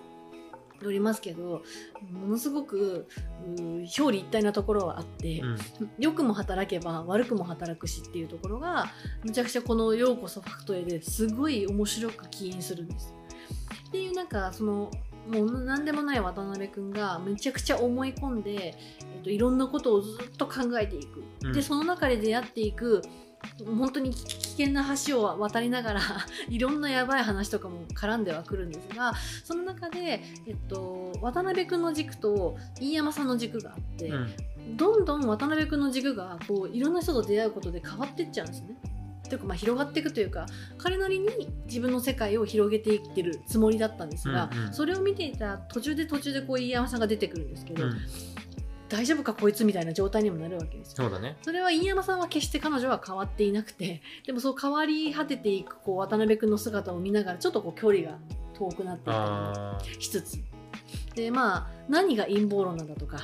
[0.82, 1.64] よりますけど
[2.12, 3.08] ものすごく
[3.48, 5.58] う表裏一体なところはあって、うん
[5.98, 8.88] 良くも働けば悪くも働くしっていうところが
[9.24, 13.14] むちゃくちゃこの「ようこそファクトへ」ですごい面白く起因するんです。
[13.88, 14.92] っていうなんかその
[15.28, 18.78] もう何でもない渡辺君がむちゃくちゃ思い込んで、
[19.16, 21.24] えっと、いろんなことをずっと考えていく。
[21.44, 23.02] うんでその中で出会っていく
[23.66, 26.02] 本当に危険な橋を渡りながら
[26.50, 29.14] いろんなやばい話とかも絡んではくるんですが
[29.44, 34.78] その中で、えっと、渡辺君の軸と飯山さんの軸があって、うん。
[34.78, 38.76] どんどん渡辺君の軸がこういろんな人と出会うことで変わっていっちゃうんですね。
[39.30, 40.46] というかまあ広がっていくというか
[40.78, 41.28] 彼なりに
[41.66, 44.74] 自分の世界を広げていってるつもりだったんですが、うんうん。
[44.74, 47.98] それを見ていた途中で途中でこう飯山さんが出てくるんですけど、うん
[48.90, 50.96] 大丈夫かこいつみたいな状態にもなるわけですよ。
[50.98, 58.18] そうだねそれは飯山さんは決して彼女は変わっていなくてでもそう変わり果てていくこう渡辺君の姿を見ながらちょっとこう距離が
[58.54, 60.38] 遠くなっていったりしつつ
[61.16, 63.20] でまあ何が陰謀論なんだとか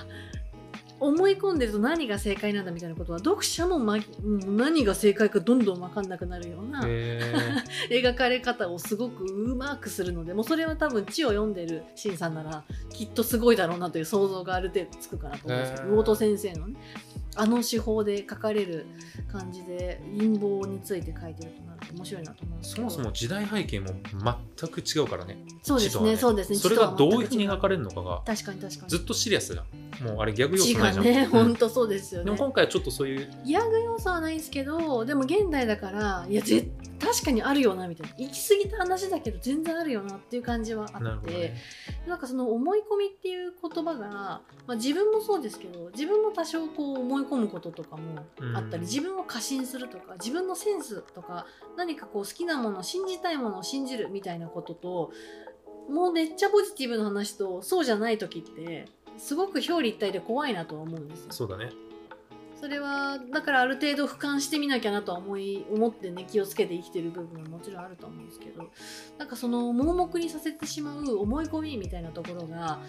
[1.01, 6.81] 思い込んでると何が正解なんだみたいなことは読者も、ま、うん何が正解かどんどん分かんなくなるような
[7.89, 16.75] 描かれ方をすごくうまくするのでもうそれは多分地を読んでるシンさんならきっとすごいだろうなという想像がある程度つくかなと思うんですけど魚戸先生のね
[17.35, 18.85] あの手法で書かれる
[19.31, 22.87] 感じで陰謀について書いてるとなると面白いなと思うんですけど。
[22.87, 23.87] ーそもそも時代背景も
[24.57, 25.37] 全く違うからね。
[25.61, 26.17] そうです地とはね。
[26.17, 26.57] そうですね。
[26.57, 28.89] それがどういうふうに描かれるのかが確かに確かに。
[28.89, 29.63] ずっとシリアスだ。
[30.01, 31.29] もうあれギャグ要素ないじゃん、ねうん。
[31.29, 32.25] 本当そうですよね。
[32.25, 36.67] でも今回はちょっとそういうギャグ要素はないんですけどでも現代だからいやぜ
[36.99, 38.15] 確かにあるよなみたいな。
[38.17, 41.57] 行き過ぎた話だけど全然あるよなっていう感じはあって、ね。
[42.07, 51.45] なんかその思い込みっていう言葉が、まあ、自分もそうですけど自分も多少こう思い込むこととかもあったり、うん自分を過信するとか自分のセンスとか
[51.77, 55.11] 何かこう好きなもの信じたいものを信じるみたいなことと
[55.89, 61.31] もうめっちゃポジティブな話とそうじゃない時ってすごく表裏一体で怖いなとは思うんですよ。
[61.31, 61.69] そうだね
[62.61, 68.69] それはだからある程度俯瞰してみなきゃなとは思い思ってね気をつけて生きてる部分はもちろんあると思うんですけど
[69.17, 72.79] なんかその盲目にさせてしまう思い込みみたいなところが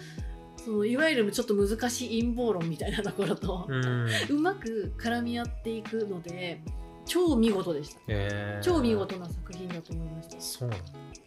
[0.63, 4.07] そのいわゆるちょっと難しい陰謀論みたいなところと、うん。
[4.29, 6.61] うまく絡み合っていくので
[7.05, 7.99] 超見事でした。
[8.07, 8.63] へー。
[8.63, 10.39] 超見事な作品だと思いました。
[10.39, 10.71] そう。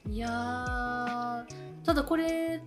[0.09, 1.44] いやー
[1.85, 2.62] ただこれ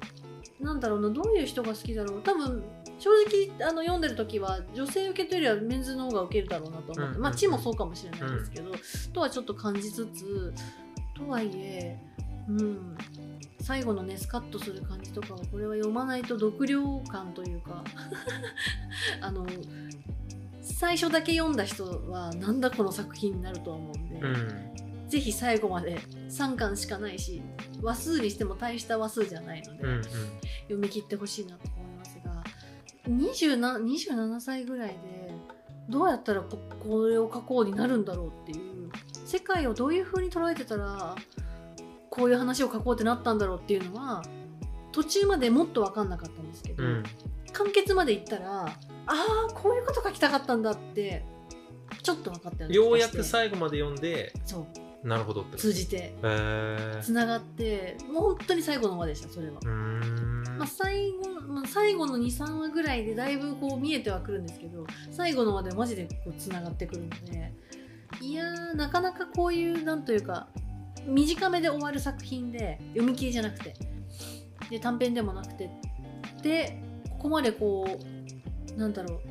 [0.59, 2.21] なんだろうなどういう人が好きだろう。
[2.21, 2.63] 多分
[2.99, 3.09] 正
[3.57, 7.21] 直あの読んでる時は女性受けというよりはメンズの方が受けるだろうなと思って、うん。
[7.21, 8.71] まあ地もそうかもしれないですけど、
[9.13, 10.53] とはちょっと感じつつ
[11.17, 11.97] とはいえ
[12.49, 12.97] うん。
[13.61, 17.83] 最後のねスカッとする感じとかはこれは読まないと読量感というか
[19.21, 19.45] あの
[20.61, 25.09] 最初だけ読んだ人はなんだこの作品になるとは思うんで、うん。
[25.09, 27.41] ぜひ最後まで3巻しかないし
[27.81, 30.03] 話数にしても大した話数じゃないので、うんうん。
[30.03, 32.43] 読み切ってほしいなと思いますが
[33.07, 35.33] 27 27歳ぐらいで
[35.89, 38.91] どうやったらここれを書こうになるんだろうっていう
[39.25, 41.15] 世界をどういう風に捉えてたら
[42.19, 44.21] こういう話を書こうってなったんだろうっていうのは
[44.91, 47.03] 途中までもっと分かんなかったんですけど、うん。
[47.53, 48.71] 完結までいったらあ
[49.07, 51.25] あこういうこと書きたかったんだって
[52.03, 54.67] ちょっと分かったようやく最後まで読んでそ
[55.03, 55.07] う。
[55.07, 55.55] なるほどって。
[55.55, 56.13] 通じて。
[57.01, 59.61] つながってもう本当に最後の話でしたそれは。
[60.57, 67.53] まあ、最後まあ、最後の23話ぐらいでだいぶこう見えてはくるんですけど最後の話でマジでこうつながってくるので
[68.21, 70.47] いやーなかなかこういうなんというか
[71.05, 73.73] 短めで終わる作品で読み切りじゃなくて。
[74.69, 75.69] で短編でもなくて。
[76.41, 77.85] でここまでこ
[78.75, 79.21] うなんだろう。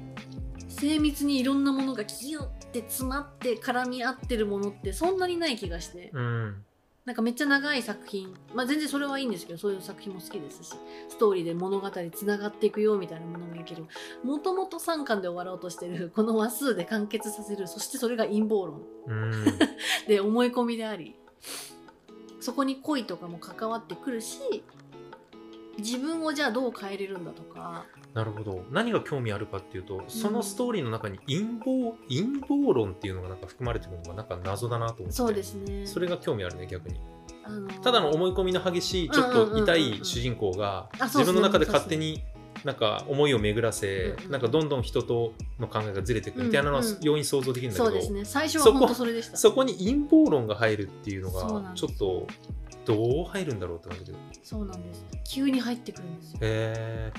[0.68, 6.10] 精密にいろんなものがギュッて詰まって絡み合ってるものってそんなにない気がして。
[6.12, 6.64] うん。
[7.04, 10.74] なんかめっちゃ長い作品、まあ、全然それはいいんですけどそういう作品も好きですし。
[11.08, 13.86] ストーリーで物語つながっていくよみたいなものもいいけど。
[14.22, 17.66] もともと3巻で終わろうとしてるこの話数で完結させる。
[17.66, 18.82] そしてそれが陰謀論。
[19.06, 19.32] うん。
[20.06, 21.16] で思い込みであり
[22.40, 24.62] そこに恋とかも関わってくるし
[25.78, 27.84] 自分をじゃあどう変えれるんだとか。
[28.14, 28.64] なるほど。
[28.70, 35.12] 何が興味あるかっていうとそのストーリーの中に陰謀陰謀論っていうのがなんか含まれてるのがなんか謎だなと思って。
[35.12, 35.86] そうですね。
[35.86, 37.00] それが興味あるね逆に。
[37.44, 42.24] あのただの思い込みの激しいちょっと痛い主人公が自分の中で勝手に
[42.64, 44.30] なんか思いを巡らせうんうん。
[44.32, 48.24] なんかどんどん人との考えがずれていくみたいなのはうんうん容易に想像できるんだけどそうですね。
[48.24, 49.36] 最初は本当それでした。
[49.36, 52.26] そこに陰謀論が入るっていうのがちょっと
[52.84, 54.40] どう入るんだろうって感じだけど。
[54.42, 55.06] そうなんです。
[55.30, 56.38] 急に入ってくるんですよ。
[56.42, 57.12] へ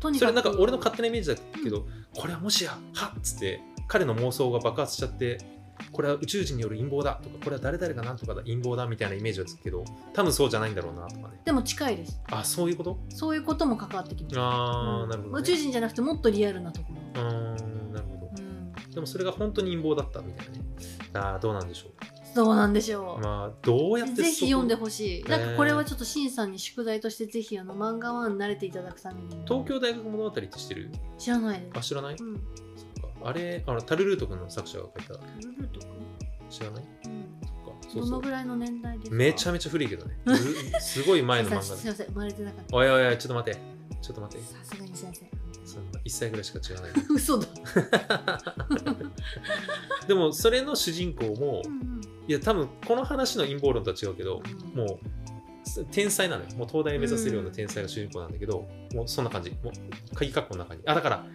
[0.00, 5.38] とにかくえそれなんか俺の勝手なイメージだけど、これはもしやはっつって彼の妄想が爆発しちゃって
[5.92, 11.40] これは宇宙人による陰謀だとかこれは誰々がなんとかだ陰謀だみたいなイメージはつくけど多分そうじゃないんだろうなとかね。
[11.44, 12.20] でも近いです。
[12.30, 12.98] あそういうこと？
[13.10, 14.36] そういうことも関わってきます。
[14.38, 15.10] あー、うん。
[15.10, 18.30] なるほど、ね、宇宙人じゃなくてもっとリアルなところ、うーんなるほど。
[18.36, 20.60] うん、でもそれが本当に陰謀だったみたいなね。
[21.14, 21.88] ああどうなんでしょ
[22.34, 23.20] そうなんでしょう。
[23.20, 25.22] う、まあどうやってぜひ読んでほしい。
[25.22, 30.90] ーなんかこれはちょっとしんさんに宿題としてぜひあの漫画ワンに慣れていただくために東京大学物語って知ってる？
[31.18, 32.40] 知らないあ知らない、うん
[33.24, 35.22] あれあのタルルート君の作者が書いた。
[35.40, 35.80] ルルト
[36.50, 36.84] 知らない？
[37.02, 37.88] 君、そっか。
[37.94, 39.16] うん、どのぐらいの年代ですか？
[39.16, 40.16] めちゃめちゃ古いけどね。
[40.26, 41.58] ずすごい前の漫画。
[41.58, 43.60] ですいません生まれてなかっおいおいおいちょっと待って。
[44.02, 44.46] ちょっと待って。
[44.46, 45.24] たさすがにすいませ。
[45.24, 45.28] ん
[45.64, 46.90] そんな1歳ぐらいしか違わない。
[47.10, 47.46] 嘘だ、
[50.06, 52.04] でもそれの主人公もうんうん。
[52.28, 54.42] いや多分この話の陰謀論とは違うけど
[54.74, 54.78] うん。
[54.78, 54.98] もう
[55.90, 56.50] 天才なのよ。
[56.56, 59.50] もう東大目指せるような天才が主人公なんだけど、もうそんな感じ。
[59.50, 59.72] もう
[60.14, 60.82] 鍵括弧の中に。
[60.86, 61.26] あだから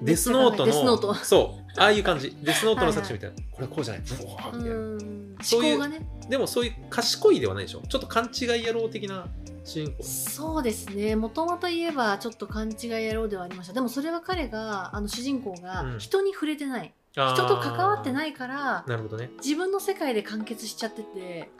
[0.00, 1.14] デスノートのデスノート。
[1.14, 2.36] そうああいう感じ。
[2.42, 3.36] デスノートの作者みたいな。
[3.50, 4.02] これはこうじゃない。
[4.02, 5.36] ブワーみたいな、うん。
[5.42, 6.06] そういう思考がね。
[6.28, 7.82] でもそういう賢いではないでしょ。
[7.88, 9.26] ちょっと勘違い野郎的な
[9.64, 10.02] 主人公。
[10.02, 11.16] そうですね。
[11.16, 12.74] もともと言えばちょっと勘違い
[13.08, 13.72] 野郎ではありました。
[13.72, 15.62] でもそれは彼があの主人公うん。
[15.62, 19.30] が人に触れてない、人人と関わってないいからなるほどね。
[19.38, 21.50] 自分の世界で完結しちゃってて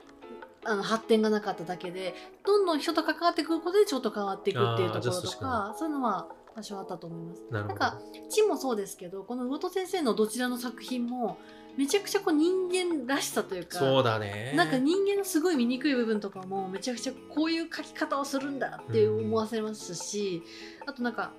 [0.64, 7.42] あの発展がなかっただけでどんどん人と関わってくることでちょっと変わっていくっていうところとかそういうのは多少あったと思います。
[7.50, 11.38] ななんか地もそうですけどこの魚戸先生のどちらの作品も
[11.76, 14.52] めちゃくちゃこう人間らしさというかそうだね。
[14.56, 20.42] なんか人間のすごい醜い部分とかもめちゃくちゃこういう書き方をするんだって思わせますし、
[20.86, 21.32] あとなんか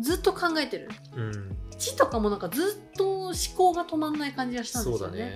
[0.00, 0.88] ずっと考えてる。
[1.16, 1.56] うん。
[1.78, 5.34] 地とかもなんかずっと思考が止まんない感じがしたんですよね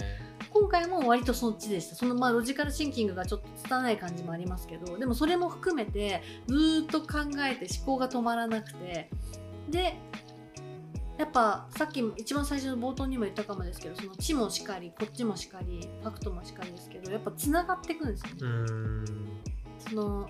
[0.53, 1.97] 今回も割とそっちでした。
[1.97, 9.09] そのまあロジカルシンキングがちょっと拙い感じもありますけどでもそれも含めてずーっと考えて思考が止まらなくて
[9.71, 9.97] で
[11.19, 18.69] やっぱさっき一番最初の冒頭にも言ったかもですけどその地もしかりこっちもしかりファクトもしかりですけどやっぱつながっていくんですよね、
[19.79, 20.27] その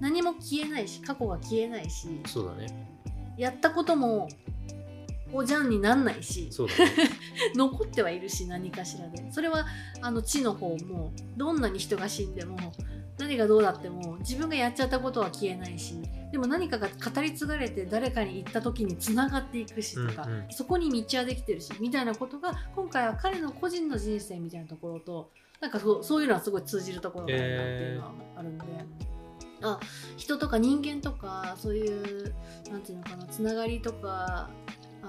[0.00, 2.66] 何も消えないし過去が消えないしそうだね。
[3.38, 4.28] やったことも
[5.32, 6.92] おじゃんになんないしそうだね。
[7.54, 9.30] 残ってはいるし何かしらで。
[9.32, 9.66] それは
[10.00, 12.56] あの地の方もどんなに人が死んでも
[13.18, 15.94] 何がどうだっても自分がやっちゃったことは消えないし
[16.32, 20.46] でも何かが語り継がれて誰かに言った時につながっていくしとか、うんうん。
[20.50, 28.66] そこに道はできてるしみたいなことが今回は彼の個人の人生みたいなところとなんかそうそういうのはすごい通じるところがあるなっていうのはあるので、
[30.18, 32.34] 人とか人間とかそういう
[32.70, 34.50] なんていうのかなつながりとか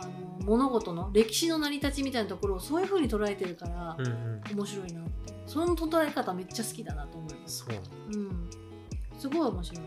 [0.02, 0.12] あの
[0.46, 4.42] 物事の歴史の成り立ちみたいなところをそういう風に捉えてるから、うんうん。
[4.56, 5.34] 面白いなって。
[5.46, 7.78] その捉え方めっちゃ好きだなと思いますそう。
[8.14, 8.50] うん。
[9.18, 9.86] すごい面白い。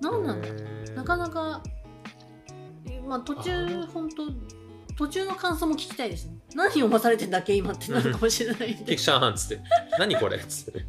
[0.00, 0.48] なんなんだ
[0.94, 1.62] なかなか、
[2.86, 3.86] えまあ、途あ中ー。
[3.86, 4.26] 本当
[4.96, 6.38] 途中の感想も聞きたいですね。
[6.54, 8.84] 何読まされてんだっけ今ってなるかもしれないんで。
[8.84, 9.62] キクシャーンっつって。
[9.98, 10.38] 何これ？
[10.38, 10.82] っつって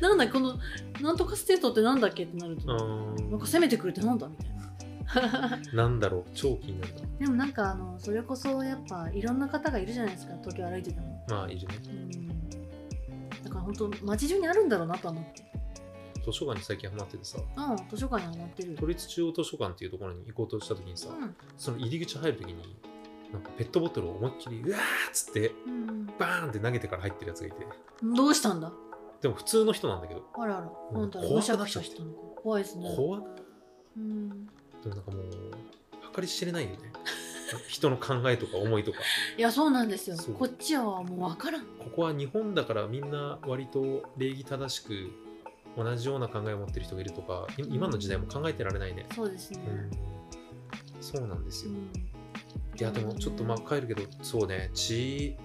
[0.00, 0.58] なんだこの
[1.02, 4.61] なんとかステートってなんだっけってなると、なんか攻めてくるってなんだみたいな
[5.74, 7.00] なんだろう超気になるな。
[7.18, 11.24] でもなんかあのそれこそやっぱいろんな方がいるじゃないですか東京歩いてても。
[11.28, 11.74] まあいるね。
[11.84, 12.28] うん。
[13.44, 15.42] だから本当街中にあるんだろうなとは思って。
[16.24, 17.38] 図書館に最近ハマっててさ。
[17.56, 18.74] うん図書館にはまってる。
[18.76, 21.36] 都立中央図書館っていうところに行こうとした時にさ、うん。
[21.56, 22.76] その入り口入る時に
[23.32, 27.66] なんかペットボトルを思いっきりうわーっつってうんバーンって投げてから入ってるやつがいて。
[28.02, 28.72] うんどうしたんだ？
[29.20, 30.24] でも普通の人なんだけど。
[30.34, 30.70] あらあら。
[30.92, 31.82] うん怖くなっちゃ
[32.36, 32.92] 怖いですね。
[32.96, 33.24] 怖っ
[33.96, 34.48] うん
[34.82, 35.24] でもなんかもう
[36.14, 36.92] 計り知れないよね。
[37.68, 38.98] 人の考えとか思いとか。
[39.36, 40.16] いやそうなんですよ。
[40.38, 41.62] こっちはもう分からん。
[41.62, 45.10] ここは日本だからみんな割と礼儀正しく
[45.76, 49.60] 同じような考えを持ってる人がいるとかい今の時代も考えてられないね、そうですね。
[49.66, 49.70] う
[50.98, 51.92] ん、そうなんですよ、うん。
[52.78, 54.70] いやでもちょっとまあ帰るけどそうね。
[54.74, 55.36] 血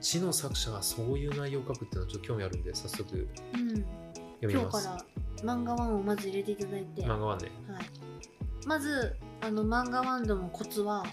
[0.00, 3.28] 血の作者がそういう内容を書くっていうのはちょっと興味あるんで早速。
[3.54, 3.68] うん。
[4.40, 4.84] 読みます。
[4.84, 5.06] 今日か
[5.44, 7.84] ら漫画ワンをまず入れていただいて、漫画はね、はい、
[8.66, 11.04] まずあの漫画ワンドのコツは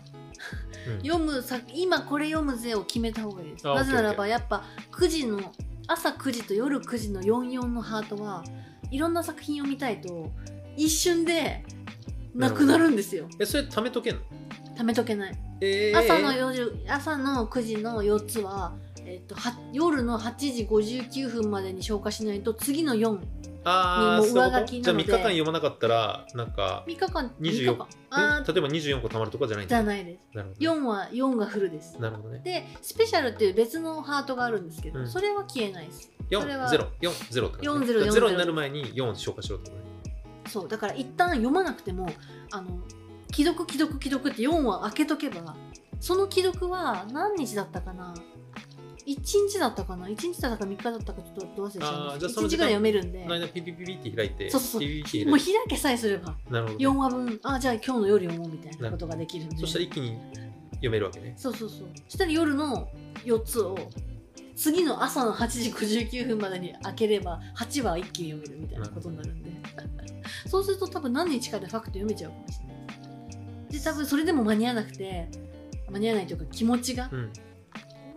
[0.88, 1.08] うん。
[1.08, 3.70] 読むさ今これ読むぜを決めた方がいいです。
[3.70, 5.40] あなぜならばやっぱ9時の
[5.88, 8.44] 朝9時と夜9時の44のハートは
[8.92, 10.32] いろんな作品を見たいと
[10.78, 11.64] 一瞬で
[12.34, 13.28] なくなるんですよ。
[13.40, 14.22] えそれ貯めとけんの、
[14.78, 15.38] 貯めとけない。
[15.62, 15.98] えー。
[15.98, 23.20] 朝の夜朝の9時の4つは、えっとは夜の8時59分までに消化しないと次の4
[23.70, 24.60] ああもう上書そういうこと？
[24.60, 27.88] じゃあ3きなので日間読まなかったらなんか3日間？24 3日間？
[28.12, 29.78] あん例えば24個貯まるとかじゃないんだ。
[29.78, 30.28] じゃないです。
[30.34, 32.00] なるほどね、4は4がフルです。
[32.00, 32.42] なるほどね。
[32.44, 35.08] でスペシャルっていう別のハートがあるんですけど、うん。
[35.08, 36.12] それは消えないです。
[36.32, 38.12] それは4、0、4、0って感じ、40ね。
[38.12, 39.90] ゼロになる前に4を消化しろってことね。
[40.48, 42.10] そうだから一旦読まなくても
[42.52, 42.80] あの
[43.32, 45.56] 既読既読既読って4は開けとけば
[46.00, 48.16] その既読は何日だったかな？
[49.14, 52.42] 1日だったかな？1日だったか3日だったかちょっとどう忘れしちゃいした。
[52.42, 53.24] 1日ぐらい読めるんで。
[53.24, 54.82] この間ピピピピって開いて、そうそうそう。
[54.82, 56.32] ピピピもう開けさえすれば。
[56.32, 56.54] て。
[56.54, 56.78] なるほど。
[56.78, 57.40] ね、4話分。
[57.44, 59.58] あじゃあ今日の夜読もうみたいなことができるんで。
[59.58, 60.18] そしたら一気に
[60.74, 61.34] 読めるわけね。
[61.38, 62.90] そうそうそうそしたら夜の
[63.26, 63.78] 4つを
[64.56, 69.52] 次の朝の8時59分までに開ければ8話一気に読めるみたいなことになるんで。
[70.46, 73.72] そうすると多分何日かでファクト読めちゃうかもしれない。
[73.72, 75.30] で多分それでも間に合わなくて
[75.90, 77.32] 間に合わないというか気持ちが、うん。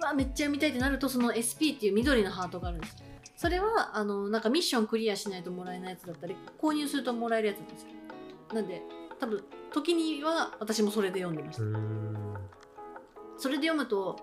[0.02, 2.96] うわめっちゃ読みたいってなるとその SP っていう緑のハートがあるんです
[3.36, 7.88] それはあのなんかミッションクリアしないともらえないやつだったり購入するともらえるやつなんですよ。
[8.52, 8.82] なんで
[9.18, 11.62] 多分時には私もそれで読んでました。
[13.38, 14.16] それで読むと,、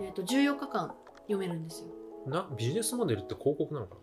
[0.00, 1.88] えー、と14日間読めるんですよ。
[2.26, 4.00] な、ビジネスモデルって広告なのかな？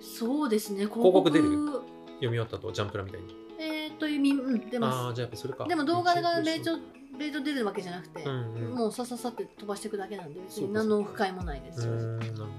[0.00, 1.44] そうですね広告出る？
[1.44, 1.82] 読
[2.22, 3.36] み終わった後、ジャンプラみたいに。
[3.60, 5.64] えー、という意味うん出あまあー、じゃあやっぱそれか。
[5.64, 6.62] すでも動画がめ例
[7.16, 8.74] 長例長出るわけじゃなくて、うんうん。
[8.74, 11.88] もうさささって飛ばしていくだけなんで別に何の不快もないです。
[11.88, 12.52] うーん、なるほどね。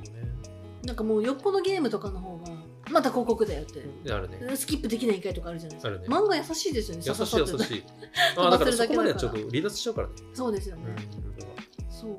[0.83, 2.51] なんかもうよっぽどゲームとかの方が
[2.91, 4.55] また広告だよって、ね。
[4.55, 6.07] スキップできない回とかあるじゃないですか、ね。
[6.07, 7.83] 漫画優しいですよね優しい優しい。
[8.37, 10.13] ああ、だからそこまでちゃうと離脱しちゃうからね。
[10.33, 11.91] そうですよね、うん。
[11.91, 12.15] そう。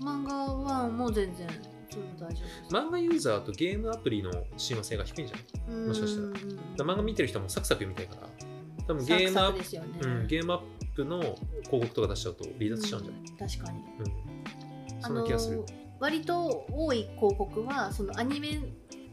[0.00, 1.48] 漫画はもう全然
[1.90, 2.44] それも大丈夫です。
[2.70, 5.36] 漫画ユーザーとゲームアプリの親和性が低いんじゃ
[5.70, 5.86] ない？
[5.88, 6.22] もしかした
[6.84, 6.92] ら。
[6.92, 8.28] 漫画見てる人もサクサク読みたいから。
[8.86, 10.60] 多分ゲームアップサクサクですよね、うん、ゲームアッ
[10.94, 11.38] プの広
[11.70, 13.84] 告とか出しちゃうと離脱しちゃうんじゃない、うん確かに。
[14.94, 18.60] うん、そんな気がする、あの割と多い広告はそのアニメ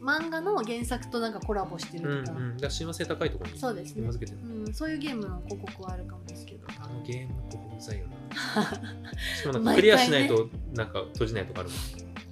[0.02, 4.02] 漫画の原作となんかコラボしてうんうん、るとか、だ親和性高いところにそうですね。
[4.02, 6.66] 紐付けてる、うん、そういうゲームの広告はあるかもですけど。
[6.80, 8.16] あのゲームの広告うざいよな。
[9.36, 11.78] しかもなんかクリアしないとなんか閉じないとかあるもん。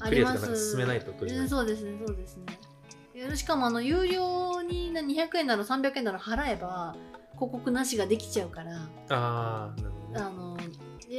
[0.01, 1.43] ありまクリアとかなんかす進めないと閉じない。
[1.45, 3.37] うんそうですねそうですね。
[3.37, 6.97] しかもあの有料にな200円だろ300円だろ払えば
[7.41, 8.77] 広告なしができちゃうから
[9.09, 10.27] ああなるほどね。
[10.27, 10.57] あの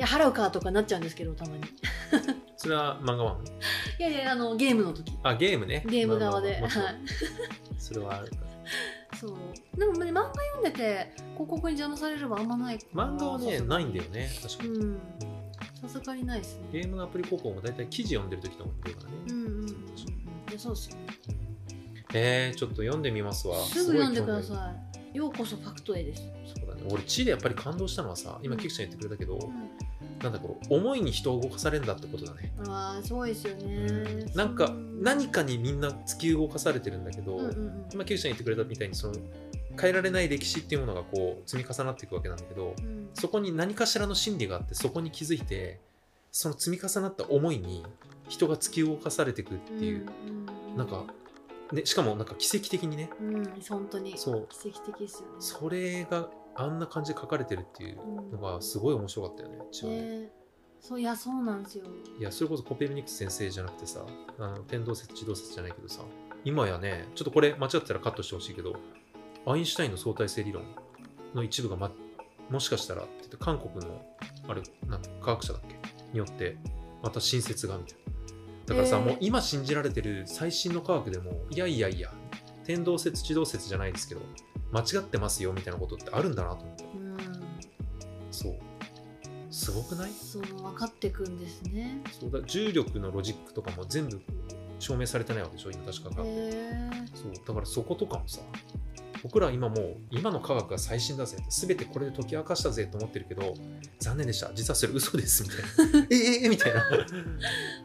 [0.06, 1.64] 払うかとかなっちゃうんですけどたまに。
[2.56, 3.44] それは漫画ワン？
[4.00, 5.18] いやいやあのゲームの時。
[5.24, 5.84] あゲームね。
[5.88, 6.72] ゲーム側で、はい。
[7.78, 8.32] それはある
[9.20, 9.80] そう。
[9.80, 14.30] でもね漫画読んでて広告に邪魔されるはあんまない漫画はねないんだよね。
[14.42, 14.98] 確かに、
[15.82, 16.70] さすがにないですね。
[16.72, 19.76] ゲームのアプリ広告も大体記事読んでる時と思ってるからね、うんうんうん
[20.58, 21.02] そうっすよね。
[22.14, 23.58] えー、ちょっと読んでみますわ。
[23.66, 26.24] すぐ読んでくだいさいようこそファクトへです、
[26.56, 26.84] そうだね。
[26.90, 28.60] 俺地でやっぱり感動したのはさ今うん。
[28.60, 29.70] キクちゃん言ってくれたけど、うん。
[30.24, 34.26] なんだこう思いに人を動かされるんだってことだね、ああすごいですよね。
[34.36, 34.56] なん。
[34.56, 34.70] かう。
[34.72, 37.86] ん何かにみんな突き動かされてるんだけど、うんうんうん。
[37.92, 39.16] 今キュウちゃん言ってくれたみたいにその
[39.80, 43.10] 変えられない歴史っていうものがこう積み重なっていくわけなんだけどうん。
[43.14, 45.80] そこに何かしらの心理があってそこに気づいて
[46.32, 47.84] その積み重なった思いに
[48.30, 50.78] 人が突き動かされていくっていう、うん。
[50.78, 51.06] なんか、
[51.72, 53.10] ね、しかもなんか奇跡的にね。
[53.20, 54.18] うん本当に。
[54.18, 54.48] そう。
[54.50, 55.36] 奇跡的ですよね。
[55.40, 57.98] それがあんな感じで書かれてるっていう
[58.32, 59.58] のがすごい面白かったよね。
[59.58, 60.02] うちはね。
[60.22, 60.32] ね。
[60.80, 61.86] そういやそうなんですよ。
[62.20, 64.04] いやそれこそコペルニクス先生じゃなくてさ
[64.40, 66.02] あの天動説地動説じゃないけどさ
[66.44, 68.76] 今やねちょっとこれ間違ってたらカットしてほしいけど
[69.46, 70.64] アインシュタインの相対性理論
[71.36, 71.92] の一部が、ま、
[72.50, 74.04] もしかしたらって言って韓国の
[74.48, 75.76] あれなん科学者だっけ？
[76.14, 76.58] によって
[77.04, 78.01] また新説がみたいな
[78.66, 79.06] だからさ、えー。
[79.06, 82.12] もう今信じられてる最新の科学でもいやいやいや
[82.64, 84.22] 天動説地動説じゃないですけど
[84.72, 86.84] 間違ってますよみたいなことってあるんだなと思って。
[86.84, 87.18] うん。
[88.32, 88.56] そう。
[89.50, 90.12] すごくない？
[90.12, 92.02] そう分かってくんですね。
[92.18, 94.22] そうだ重力のロジックとかも全部
[94.80, 98.40] 証明されてないわけでしょ今確か科学へえそうだからそことかもさ
[99.24, 103.54] 僕らは今もう今の科学が最新だぜ全てこれで解き明かしたぜと思ってるけど
[104.00, 104.52] 残念でした。
[104.54, 106.08] 実はそれ嘘ですみたいな。
[106.10, 106.84] えええみたいな。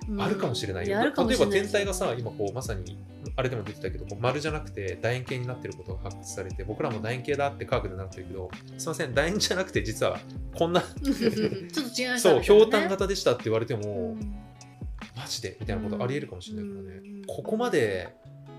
[0.09, 0.21] うん。
[0.21, 0.99] あるかもしれないよ。
[1.01, 2.99] 例えば天体がさ今こうまさに
[3.35, 10.21] あれでも出てたけど丸じゃなくて楕円形になってることが発掘されて僕らも楕円形だって科学でなってるけどすいません楕円じゃなくて実は
[10.55, 14.35] こんな ちょっと違いましたそうねひょうたん型でしたって言われても、うん。
[15.17, 17.23] マジでみたいなことありえるかもしれないからね、うん。
[17.27, 18.15] ここまで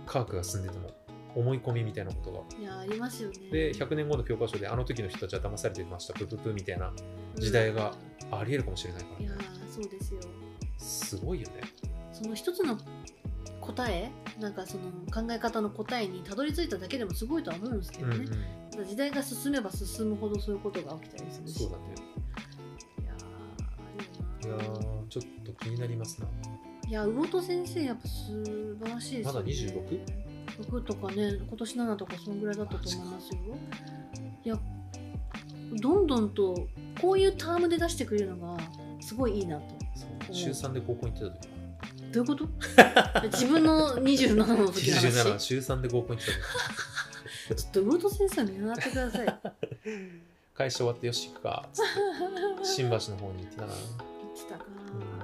[0.06, 0.90] 科学が進んでても
[1.38, 2.60] 思い込みみたいなことが。
[2.60, 3.38] いやありますよね。
[3.52, 6.92] で100年後の教科書であの時の人たちは騙されてましたプププみたいな
[7.36, 7.94] 時代が
[8.32, 9.32] ありえるかもしれないから、いや
[9.72, 10.20] そうですよ。
[10.78, 11.62] すごいよね。
[12.12, 12.78] その一つの
[13.62, 18.26] 答えなんかその考え方の答えにたどり着いただけでもすごいとは思うんですけうんうん。
[18.26, 21.64] どね、ただ時代が進めば進むほどそういうことが起きたりするし。
[21.64, 21.84] そうだね。
[24.44, 26.28] いやいやーちょっと気になりますな。
[26.88, 29.34] いや魚戸先生やっぱ素晴らしいですよね。
[29.34, 30.27] まだ 26?
[30.62, 33.40] 6とかね今年7とかそんぐらいだったと思いますよ。
[34.46, 34.58] いや
[35.82, 36.68] どんどんと
[37.02, 38.64] こういうタームで出してくれるのが
[39.02, 39.64] すごいいいなと。
[40.32, 41.50] 週3で高校に行ってた時。
[42.14, 42.48] どういうこと？
[43.38, 46.32] 自分の27の時の話？27週3で高校に行って
[47.50, 47.62] た時。
[47.64, 49.40] ちょっと魚戸先生を見習ってください。
[50.56, 52.66] 会社終わってよし行くかっつって。
[52.66, 53.68] 新橋の方に行ってたな。
[53.68, 54.66] 言ってたか。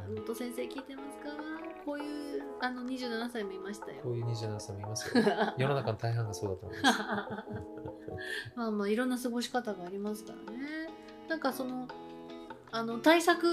[0.07, 0.15] うん。
[0.17, 1.52] 魚戸先生聞いてますか？
[1.85, 3.97] こういうあの27歳もいましたよ。
[4.03, 5.23] こういう27歳もいますよ。
[5.57, 6.99] 世の中の大半がそうだと思います。
[8.55, 10.89] まあまあいろんな過ごし方がありますからね。
[11.27, 11.87] なんかその
[12.71, 13.45] あの対策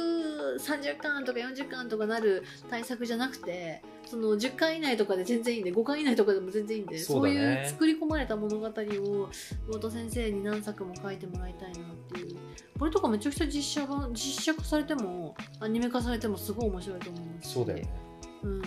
[0.59, 12.37] 30巻とか40巻とかなる対策じゃなくてその10巻以内とかで全然いいんで5巻以内とかでも全然いいんでそそうねいう作り込まれた物語を魚戸先生に何作も書いてもらいたいなっていう。
[12.79, 18.10] これとかめちゃくちゃ実写版実写化されてもアニメ化されてもすごい面白いと思いますしそうだよね
[18.43, 18.63] うん。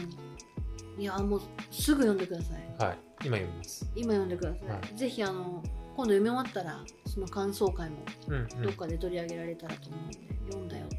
[0.98, 2.84] いやもうすぐ読んでください。
[2.84, 2.98] はい。
[3.26, 3.90] 今読みます。
[3.96, 5.64] 今読んでください、はぜひあの
[5.96, 8.48] 今度読み終わったらその感想会もうんうん。
[8.64, 10.98] どっかで取り上げられたらと思うんで、読んだよと。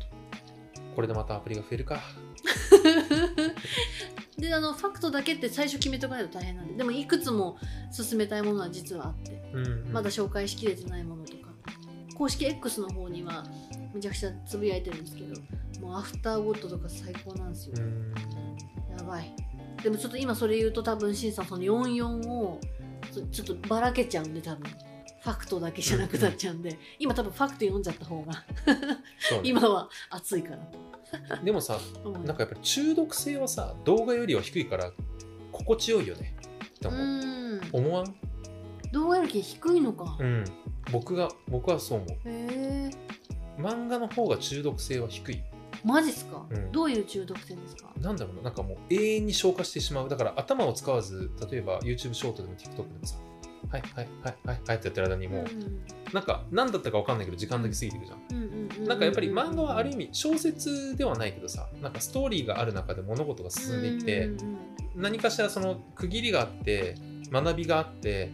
[0.94, 2.00] これでまたアプリが増えるか。
[4.38, 7.56] であのファクトだけって最初決めておかないと大変なんででもいくつも
[7.92, 9.92] 進めたいものは実はあってうんうん。
[9.92, 11.23] まだ紹介しきれてないもの
[12.14, 13.44] 公式 X の方には
[13.92, 15.40] めちゃくちゃつぶやいてるんですけど
[15.80, 18.14] もうアフターゴッドとか最高なんですよ、うん。
[18.96, 19.34] やばい。
[19.82, 22.60] でもちょっと今それ言うと多分シンさんその44を
[23.30, 24.70] ちょっとばらけちゃうんで多分。
[25.20, 28.44] ファクトだけじゃなくなっちゃうんで、今多分ファクト読んじゃった方が。
[29.42, 30.58] 今は熱いから。
[31.38, 34.92] とでもさなんかやっぱり中毒性はさ動画よりは低いから
[35.50, 36.36] 心地よいよね。
[36.66, 37.60] ってう。
[37.72, 38.14] 思わん？
[38.92, 40.44] 動画より低いのか、へうん
[40.92, 42.16] 僕が僕はそう思う。
[42.26, 42.90] え
[43.58, 45.42] 漫画の方が中毒性は低い。
[45.84, 46.72] マジっすか、うん。
[46.72, 47.90] どういう中毒性ですか？
[48.00, 48.42] なんだろうな。
[48.42, 50.08] なんかもう永遠に消化してしまう。
[50.08, 53.16] だから頭を使わず例えば YouTube ショートでも TikTok でもさ
[53.70, 58.18] はいはいはいはいはいってやってる間にもう、うんなんか何だったか分かんないけど時間だけ過ぎていくじゃん。
[58.30, 65.02] うんうんうんなんかやっぱり漫画はある意味小説ではないけどさなんかストーリーがある中で物事が進んでいってうんうんうん。
[65.02, 66.94] 何かしらその区切りがあって
[67.30, 68.30] 学びがあって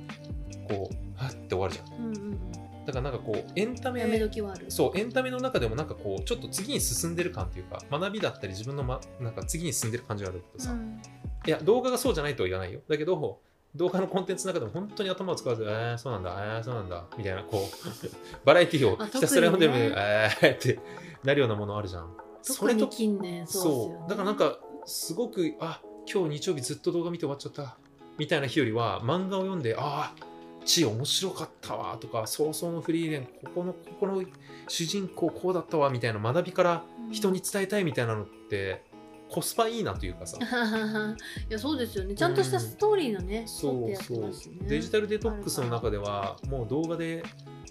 [0.75, 1.99] こうはって終わるじゃん。
[1.99, 2.53] うんうんうん。
[2.87, 4.66] だからなんかこうエンタメやめ時はある。
[4.71, 11.01] そうエンタメの中でもなんかこうちょっと次に進んでる感っていうか学びだったり自分の、ま、なんか次に進んでる感じがあるけどさ、うん。
[11.47, 12.81] いや動画がそうじゃないとは言わないよ。
[12.89, 13.41] だけど
[13.77, 18.07] 動画のコンテンツの中でも本当に頭を使わず、えー、そうなんだ、えー、そうなんだ、みたいな、こう、
[18.45, 19.95] バラエティをあひたすら読んでる、ね。
[19.97, 20.81] えーって
[21.23, 22.16] なるようなものあるじゃん。
[22.43, 25.81] それと、近年そうね、だからなんか、すごく、あ
[26.12, 27.79] 今日日曜日ずっと動画見て終わっちゃった、
[28.18, 30.30] みたいな日よりは、漫画を読んで、ああ、
[30.64, 34.22] ち面白かったわとか早々のフリーレンここのここの
[34.68, 38.82] 主人公こうだったわみたいな学びから人に伝えたいみたいなのって
[39.30, 40.38] コスパいいなというかさ。
[40.42, 42.14] いやそうですよね。
[42.14, 44.56] ちゃんとしたストーリーのね、そう沿ってそうやってますしね。
[44.62, 47.22] デジタルデトックスの中ではもう動画で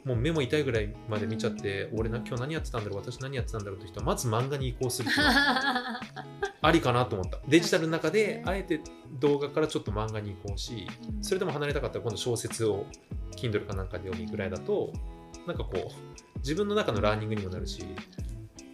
[0.05, 5.19] もう目も痛いぐらいまで見ちゃって、俺な今日何やってたんだろう私何やってたんだろうって人はまず漫画に移行するって
[6.61, 7.39] ありかなと思った。
[7.47, 8.81] デジタルの中であえて
[9.19, 10.87] 動画からちょっと漫画に移行し
[11.21, 12.85] それでも離れたかったら今度小説を
[13.35, 14.91] Kindle かなんかで読みぐらいだと
[15.47, 17.83] なんかこう自分の中のラーニングにもなるし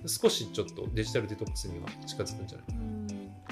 [0.08, 2.68] 少しちょっとデジタルデトックスには近づくんじゃない？
[2.78, 3.05] うん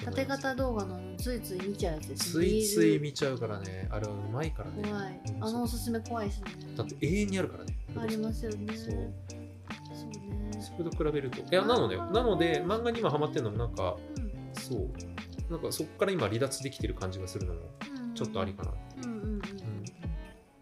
[0.06, 3.88] 縦型動画のついつい見ちゃうやつですついつい見ちゃうからね。
[3.92, 4.82] あれはうまいからね。
[4.84, 5.22] ル怖い。
[5.36, 6.52] うんあのおすすめ怖いですね。
[6.76, 7.78] だって永遠にあるからね。
[7.98, 8.76] ありますよね。
[8.76, 8.88] そう。
[8.88, 10.62] そうね。
[10.78, 11.40] それと比べると。
[11.40, 14.54] いやなのでなので漫画に今ハマってるのもなんかうん。
[14.54, 15.52] そう。
[15.52, 17.62] なんかそこから今離脱できてる感じがするのも
[17.98, 18.14] うん。
[18.14, 18.72] ちょっとありかな。
[19.04, 19.42] うんうんうんうん。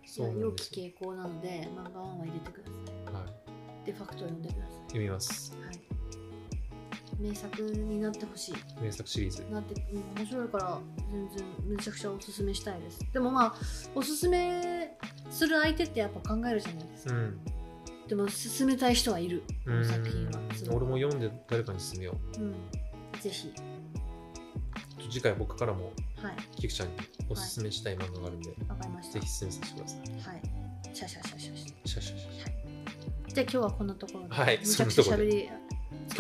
[0.06, 0.72] そうなん良ですよ。
[0.74, 3.30] き傾向なので漫画1は入れてくださはい。
[3.84, 5.58] いでファクトを読んでくださ読みます
[7.22, 8.56] 名作になってほしい。
[8.82, 9.46] 名作シリーズ。
[9.52, 10.80] なってうん面白いから
[11.12, 13.00] 全然めちゃくちゃおすすめしたいです。
[13.14, 13.56] でもまあ
[13.94, 14.98] おすすめ
[15.30, 17.40] する相手ってやっぱ考えるじゃないですか、うん。
[18.08, 19.44] でも勧めたい人はいる。
[19.64, 20.32] この作品は。
[20.76, 22.42] 俺も読んで誰かに勧めよう。
[22.42, 22.56] うん。
[23.20, 23.54] ぜひ。
[25.10, 25.92] 次回僕からも
[26.22, 26.68] はい。
[26.68, 26.94] ちゃんに
[27.30, 29.20] おすすめしたい漫画があるんで、わかりました。
[29.20, 30.36] ぜひ勧めさせてください。
[30.36, 30.42] はい。
[30.94, 31.88] シャシャシャシャシャ。
[31.88, 34.60] シャシャシャじゃあ今日はこんなところで、はい。
[34.60, 35.50] めちゃくちゃ喋り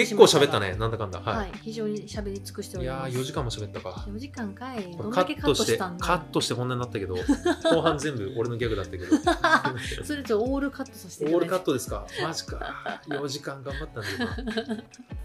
[0.02, 1.20] 結構喋ったねなんだかんだ。
[1.20, 3.90] はい、はい、非常に喋り尽くしておい、やーります4時間も喋ったか。
[4.08, 4.84] 4時間かい。
[4.98, 7.16] これカッットしてカットしてこんなになったけど
[7.72, 9.06] 後半全部俺のギャグだったけど。
[10.06, 12.06] それちょっとオールカットさせてオールカットですか？
[12.22, 13.02] マジか。
[13.08, 14.84] 4時間頑張ったんだよ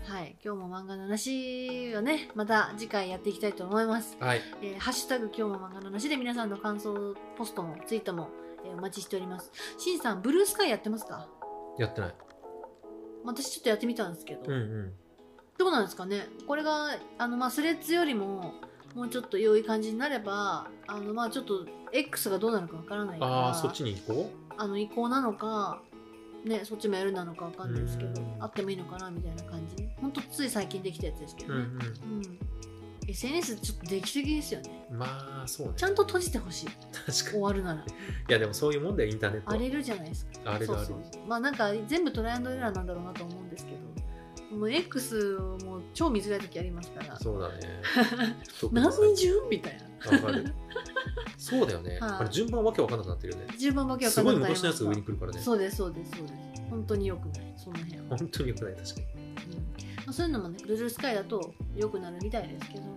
[0.09, 4.17] はい今日も漫画の話をねまた次回やっていきたいと思います。
[4.21, 4.43] なはい。
[4.63, 8.29] えーハッシュタグ今日も漫画の話で皆さんの感想ポストもツイートも、
[8.65, 9.51] えーお待ちしております。
[9.79, 11.29] しんさんブルースカイやってますか？
[11.79, 12.15] やってない
[13.27, 14.93] 私ちょっとやってみたんですけど、うんうん。
[15.59, 16.29] どうなんですかね。
[16.47, 18.55] これがあのまあスレッズよりも
[18.95, 25.83] もうちょっと良い感じになればあのまあちょっと X がどうなるかわからないからああそっちに行こあの移行なのか
[26.45, 29.87] ねそっちもやるなのかわかんないですけどうんあってもいいのかなみたいな感じ。
[30.01, 31.73] ほんとつい最近できたやつですけどね、ううん。
[31.73, 32.39] うん
[33.09, 34.87] SNS ちょっと出来すぎですよね。
[34.91, 35.73] うんまあそうね。
[35.77, 36.67] ちゃんと閉じてほしい。
[36.67, 37.85] 確か終わるなら。
[37.85, 37.93] に
[38.29, 39.47] いやでもそういうもんだよインターネット。
[39.49, 40.31] は荒れるじゃないですか。
[40.45, 40.95] 荒れる荒れる。
[41.27, 44.57] まあなんか全部トライアンドエラーなんだろうなと思うんですけど。
[44.57, 47.19] もう X もう超見づらい時ありますから。
[47.19, 47.61] そうだね。
[48.73, 50.17] 何順みたいな。
[50.17, 50.55] わかる。
[51.37, 52.11] そうだよね、はい。
[52.11, 53.47] あれ順番わけわかんなくなってるよね。
[53.59, 55.41] 順番わけわかんなくなります昔のやつが上に来るからね。
[55.41, 56.35] そうですそうですそうです。
[56.71, 57.55] 本当によくない。
[57.57, 59.07] その辺は、本当によくない確かに。
[59.07, 59.16] うん
[60.07, 62.97] まあ、そういうのもねブルースカイだと良くなるみたいですけど、ま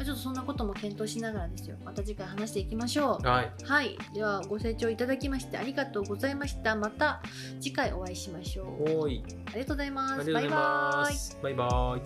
[0.00, 1.76] あ、ちょっとそんなことも検討しながらですよ。
[1.84, 3.26] また次回話していきましょう。
[3.26, 3.52] はい。
[3.64, 3.96] はい。
[4.12, 6.74] ではご清聴いただきましてありがとうございました。
[6.74, 7.22] また
[7.60, 8.66] 次回お会いしましょう。
[8.66, 9.24] おーい。
[9.46, 10.20] ありがとうございます。
[10.20, 10.60] ありがとうござい
[11.04, 11.38] ます。
[11.42, 11.98] バイバ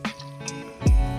[1.08, 1.11] イ